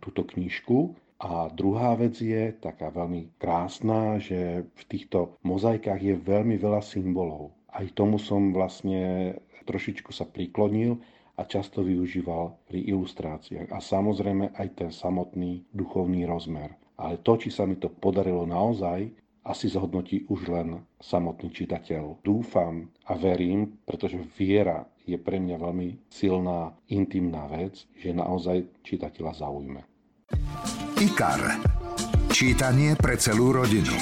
[0.00, 6.60] túto knižku a druhá vec je taká veľmi krásna, že v týchto mozaikách je veľmi
[6.60, 7.56] veľa symbolov.
[7.72, 9.32] Aj tomu som vlastne
[9.64, 11.00] trošičku sa priklonil
[11.36, 13.72] a často využíval pri ilustráciách.
[13.72, 16.76] A samozrejme aj ten samotný duchovný rozmer.
[16.96, 19.08] Ale to, či sa mi to podarilo naozaj,
[19.46, 22.24] asi zhodnotí už len samotný čitateľ.
[22.24, 29.32] Dúfam a verím, pretože viera je pre mňa veľmi silná, intimná vec, že naozaj čitateľa
[29.46, 29.95] zaujme.
[30.96, 31.60] IKAR.
[32.32, 33.92] Čítanie pre celú rodinu.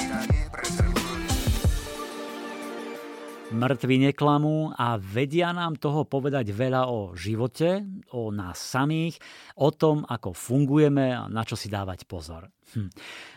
[3.51, 7.83] Mŕtvi neklamú a vedia nám toho povedať veľa o živote,
[8.15, 9.19] o nás samých,
[9.59, 12.47] o tom, ako fungujeme a na čo si dávať pozor.
[12.75, 12.89] Hm.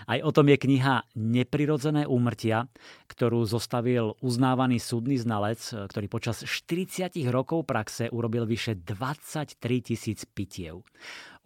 [0.07, 2.67] Aj o tom je kniha Neprirodzené úmrtia,
[3.11, 10.87] ktorú zostavil uznávaný súdny znalec, ktorý počas 40 rokov praxe urobil vyše 23 tisíc pitiev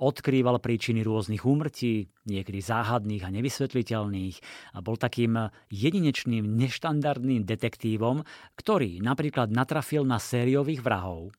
[0.03, 4.37] odkrýval príčiny rôznych úmrtí, niekedy záhadných a nevysvetliteľných
[4.75, 8.27] a bol takým jedinečným, neštandardným detektívom,
[8.59, 11.31] ktorý napríklad natrafil na sériových vrahov,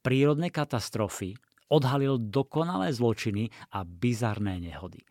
[0.00, 1.36] prírodné katastrofy,
[1.68, 5.04] odhalil dokonalé zločiny a bizarné nehody.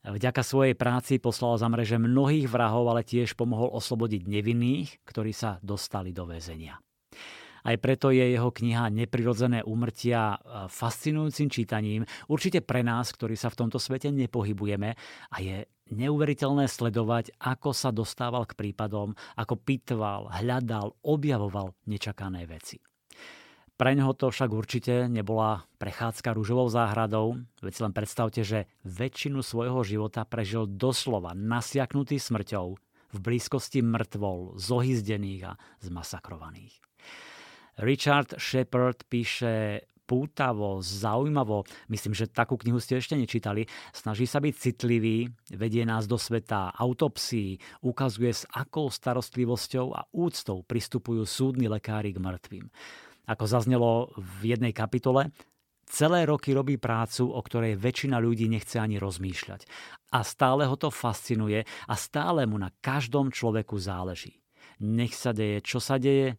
[0.00, 5.60] Vďaka svojej práci poslal za mreže mnohých vrahov, ale tiež pomohol oslobodiť nevinných, ktorí sa
[5.60, 6.80] dostali do väzenia.
[7.64, 13.52] Aj preto je jeho kniha Neprirodzené úmrtia e, fascinujúcim čítaním, určite pre nás, ktorí sa
[13.52, 14.96] v tomto svete nepohybujeme
[15.30, 22.78] a je neuveriteľné sledovať, ako sa dostával k prípadom, ako pitval, hľadal, objavoval nečakané veci.
[23.80, 29.40] Pre ňoho to však určite nebola prechádzka rúžovou záhradou, veď si len predstavte, že väčšinu
[29.40, 32.76] svojho života prežil doslova nasiaknutý smrťou
[33.10, 36.89] v blízkosti mŕtvol, zohyzdených a zmasakrovaných.
[37.80, 41.62] Richard Shepard píše pútavo, zaujímavo.
[41.86, 43.70] Myslím, že takú knihu ste ešte nečítali.
[43.94, 50.66] Snaží sa byť citlivý, vedie nás do sveta autopsií, ukazuje s akou starostlivosťou a úctou
[50.66, 52.66] pristupujú súdni lekári k mŕtvým.
[53.30, 55.30] Ako zaznelo v jednej kapitole,
[55.86, 59.62] celé roky robí prácu, o ktorej väčšina ľudí nechce ani rozmýšľať.
[60.10, 64.42] A stále ho to fascinuje a stále mu na každom človeku záleží.
[64.82, 66.34] Nech sa deje, čo sa deje,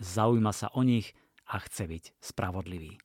[0.00, 1.12] zaujíma sa o nich
[1.48, 2.98] a chce byť spravodlivý.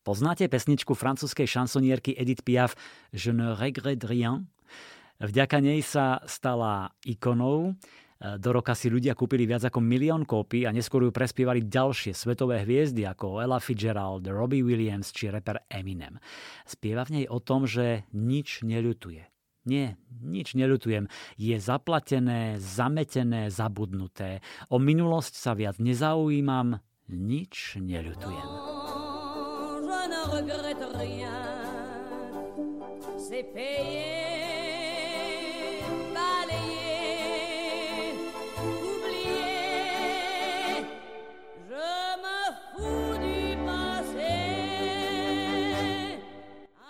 [0.00, 2.72] Poznáte pesničku francúzskej šansonierky Edith Piaf
[3.12, 4.48] Je ne regrette rien?
[5.20, 7.76] Vďaka nej sa stala ikonou.
[8.20, 12.64] Do roka si ľudia kúpili viac ako milión kópy a neskôr ju prespievali ďalšie svetové
[12.64, 16.20] hviezdy ako Ella Fitzgerald, Robbie Williams či rapper Eminem.
[16.64, 19.24] Spieva v nej o tom, že nič neľutuje.
[19.68, 21.12] Nie, nič neľutujem.
[21.36, 24.40] Je zaplatené, zametené, zabudnuté.
[24.72, 26.80] O minulosť sa viac nezaujímam,
[27.12, 28.48] nič neľutujem.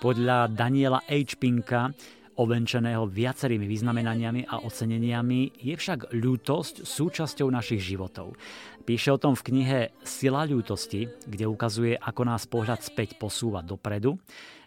[0.01, 1.37] Podľa Daniela H.
[1.37, 1.93] Pinka
[2.41, 8.41] ovenčeného viacerými vyznamenaniami a oceneniami, je však ľútosť súčasťou našich životov.
[8.89, 14.17] Píše o tom v knihe Sila ľútosti, kde ukazuje, ako nás pohľad späť posúva dopredu.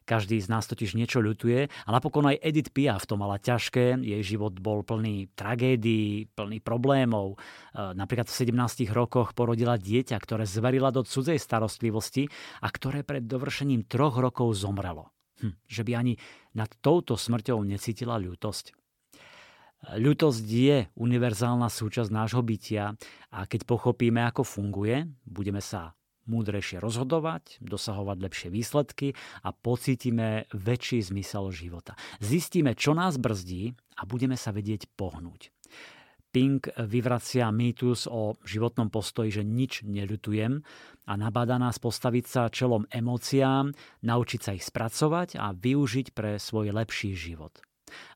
[0.04, 4.22] Každý z nás totiž niečo ľutuje a napokon aj Edith Piaf to mala ťažké, jej
[4.36, 7.40] život bol plný tragédií, plný problémov.
[7.72, 12.28] E, napríklad v 17 rokoch porodila dieťa, ktoré zverila do cudzej starostlivosti
[12.60, 15.13] a ktoré pred dovršením troch rokov zomrelo.
[15.44, 16.14] Hm, že by ani
[16.56, 18.72] nad touto smrťou necítila ľútosť.
[19.84, 22.96] Ľutosť je univerzálna súčasť nášho bytia
[23.36, 25.92] a keď pochopíme, ako funguje, budeme sa
[26.24, 29.12] múdrejšie rozhodovať, dosahovať lepšie výsledky
[29.44, 32.00] a pocítime väčší zmysel života.
[32.24, 35.52] Zistíme, čo nás brzdí a budeme sa vedieť pohnúť.
[36.34, 40.66] Pink vyvracia mýtus o životnom postoji, že nič neľutujem
[41.06, 43.70] a nabáda nás postaviť sa čelom emóciám,
[44.02, 47.62] naučiť sa ich spracovať a využiť pre svoj lepší život.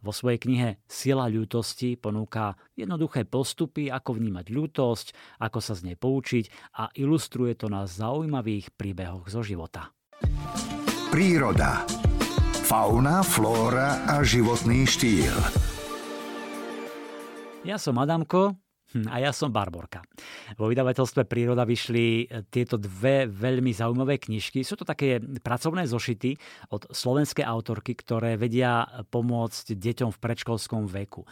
[0.01, 5.07] Vo svojej knihe Sila ľútosti ponúka jednoduché postupy, ako vnímať ľútosť,
[5.37, 9.93] ako sa z nej poučiť a ilustruje to na zaujímavých príbehoch zo života.
[11.13, 11.85] Príroda.
[12.65, 15.66] Fauna, flóra a životný štýl.
[17.65, 18.53] Ja som Adamko
[18.93, 20.05] hm, a ja som Barborka.
[20.61, 24.61] Vo vydavateľstve Príroda vyšli e, tieto dve veľmi zaujímavé knižky.
[24.61, 26.37] Sú to také pracovné zošity
[26.69, 31.25] od slovenskej autorky, ktoré vedia pomôcť deťom v predškolskom veku.
[31.25, 31.27] E,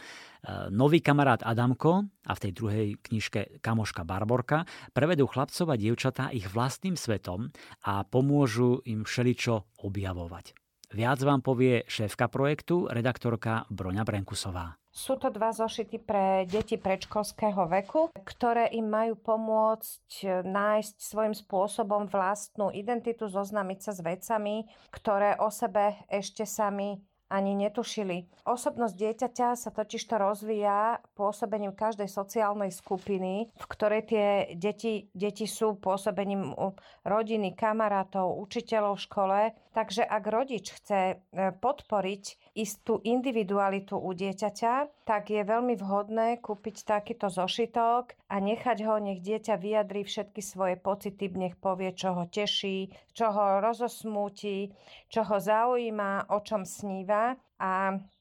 [0.74, 6.50] nový kamarát Adamko a v tej druhej knižke kamoška Barborka prevedú chlapcov a dievčatá ich
[6.50, 7.54] vlastným svetom
[7.86, 10.58] a pomôžu im všeličo objavovať.
[10.90, 14.74] Viac vám povie šéfka projektu, redaktorka Broňa Brenkusová.
[14.96, 21.36] Sú to dva zošity pre deti predškolského veku, ktoré im majú pomôcť e, nájsť svojím
[21.36, 26.96] spôsobom vlastnú identitu, zoznamiť sa s vecami, ktoré o sebe ešte sami
[27.26, 28.30] ani netušili.
[28.46, 35.50] Osobnosť dieťaťa sa totiž to rozvíja pôsobením každej sociálnej skupiny, v ktorej tie deti, deti
[35.50, 36.54] sú pôsobením
[37.02, 39.40] rodiny, kamarátov, učiteľov v škole.
[39.74, 41.14] Takže ak rodič chce e,
[41.52, 48.96] podporiť istú individualitu u dieťaťa, tak je veľmi vhodné kúpiť takýto zošitok a nechať ho,
[48.96, 54.72] nech dieťa vyjadrí všetky svoje pocity, nech povie, čo ho teší, čo ho rozosmúti,
[55.12, 57.15] čo ho zaujíma, o čom sníva
[57.56, 57.72] a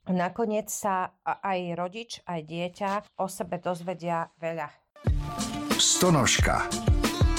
[0.09, 4.71] nakoniec sa aj rodič, aj dieťa o sebe dozvedia veľa.
[5.75, 6.71] Stonožka.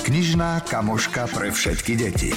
[0.04, 2.30] Knižná kamoška pre všetky deti.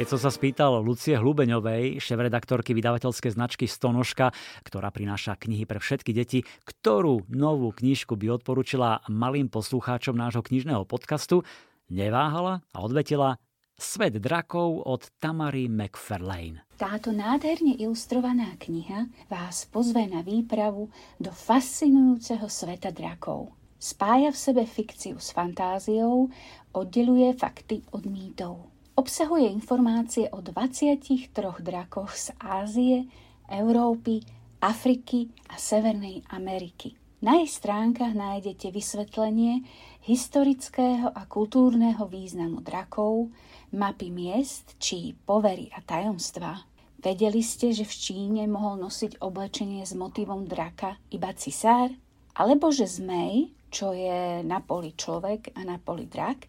[0.00, 4.32] Keď som sa spýtal Lucie Hlubeňovej, šéf-redaktorky vydavateľskej značky Stonožka,
[4.64, 10.88] ktorá prináša knihy pre všetky deti, ktorú novú knižku by odporúčila malým poslucháčom nášho knižného
[10.88, 11.44] podcastu,
[11.92, 13.36] neváhala a odvetila
[13.80, 16.68] Svet drakov od Tamary McFarlane.
[16.76, 23.56] Táto nádherne ilustrovaná kniha vás pozve na výpravu do fascinujúceho sveta drakov.
[23.80, 26.28] Spája v sebe fikciu s fantáziou,
[26.76, 28.68] oddeluje fakty od mýtov.
[29.00, 31.32] Obsahuje informácie o 23
[31.64, 33.08] drakoch z Ázie,
[33.48, 34.20] Európy,
[34.60, 37.00] Afriky a Severnej Ameriky.
[37.20, 39.64] Na jej stránkach nájdete vysvetlenie
[40.08, 43.28] historického a kultúrneho významu drakov,
[43.74, 46.66] mapy miest či povery a tajomstvá.
[47.00, 51.88] Vedeli ste, že v Číne mohol nosiť oblečenie s motivom draka iba cisár?
[52.36, 56.44] Alebo že zmej, čo je na poli človek a na poli drak,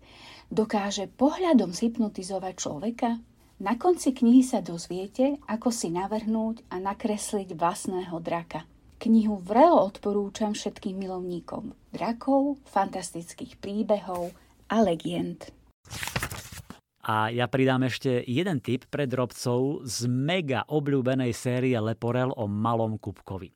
[0.52, 3.10] dokáže pohľadom zhypnotizovať človeka?
[3.62, 8.66] Na konci knihy sa dozviete, ako si navrhnúť a nakresliť vlastného draka.
[9.02, 14.34] Knihu vrelo odporúčam všetkým milovníkom drakov, fantastických príbehov
[14.70, 15.50] a legend.
[17.02, 23.02] A ja pridám ešte jeden tip pre drobcov z mega obľúbenej série Leporel o malom
[23.02, 23.50] Kupkovi.
[23.50, 23.54] E,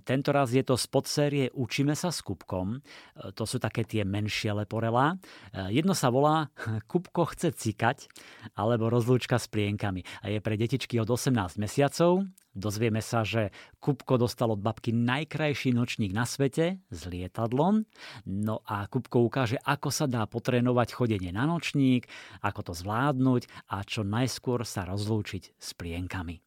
[0.00, 2.80] tento raz je to z podsérie Učíme sa s Kupkom.
[2.80, 5.20] E, to sú také tie menšie leporelá.
[5.52, 6.48] E, jedno sa volá
[6.90, 8.08] Kupko chce cikať
[8.56, 10.00] alebo rozlúčka s plienkami.
[10.24, 15.70] A je pre detičky od 18 mesiacov Dozvieme sa, že Kupko dostal od babky najkrajší
[15.70, 17.86] nočník na svete s lietadlom.
[18.26, 22.10] No a Kupko ukáže, ako sa dá potrénovať chodenie na nočník,
[22.42, 26.42] ako to zvládnuť a čo najskôr sa rozlúčiť s plienkami.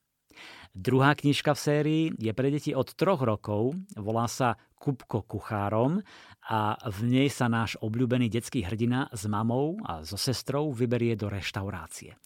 [0.74, 6.04] Druhá knižka v sérii je pre deti od troch rokov, volá sa Kupko kuchárom
[6.49, 11.32] a v nej sa náš obľúbený detský hrdina s mamou a so sestrou vyberie do
[11.32, 12.20] reštaurácie.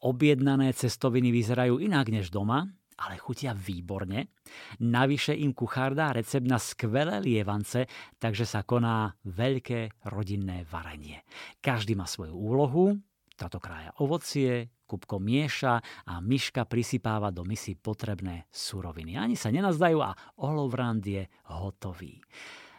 [0.00, 4.34] Objednané cestoviny vyzerajú inak než doma, ale chutia výborne.
[4.82, 7.86] Navyše im kuchár dá recept na skvelé lievance,
[8.18, 11.22] takže sa koná veľké rodinné varenie.
[11.62, 12.98] Každý má svoju úlohu,
[13.38, 15.78] Táto krája ovocie, Kupko mieša
[16.10, 19.14] a myška prisypáva do misy potrebné suroviny.
[19.14, 21.22] Ani sa nenazdajú a olovrand je
[21.52, 22.18] hotový.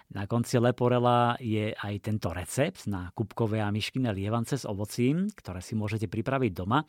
[0.09, 5.61] Na konci leporela je aj tento recept na kupkové a myškine lievance s ovocím, ktoré
[5.61, 6.81] si môžete pripraviť doma.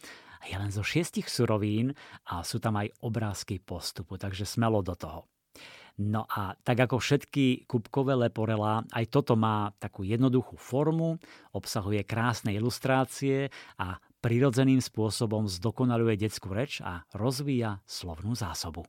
[0.45, 1.93] Je len zo šiestich surovín
[2.33, 5.29] a sú tam aj obrázky postupu, takže smelo do toho.
[6.01, 11.21] No a tak ako všetky kubkové leporela, aj toto má takú jednoduchú formu,
[11.53, 18.89] obsahuje krásne ilustrácie a prirodzeným spôsobom zdokonaluje detskú reč a rozvíja slovnú zásobu.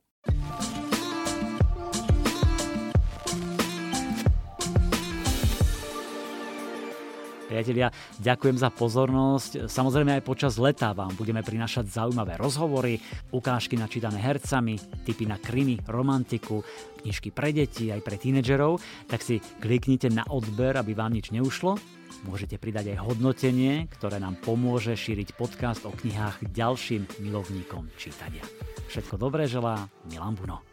[7.52, 9.68] Priatelia, ďakujem za pozornosť.
[9.68, 12.96] Samozrejme aj počas leta vám budeme prinašať zaujímavé rozhovory,
[13.28, 16.64] ukážky načítané hercami, typy na krimi, romantiku,
[17.04, 21.76] knižky pre deti aj pre tínedžerov, tak si kliknite na odber, aby vám nič neušlo.
[22.24, 28.48] Môžete pridať aj hodnotenie, ktoré nám pomôže šíriť podcast o knihách ďalším milovníkom čítania.
[28.88, 30.64] Všetko dobré želá Milan Buno.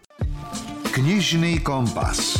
[0.95, 2.39] Knižný kompas.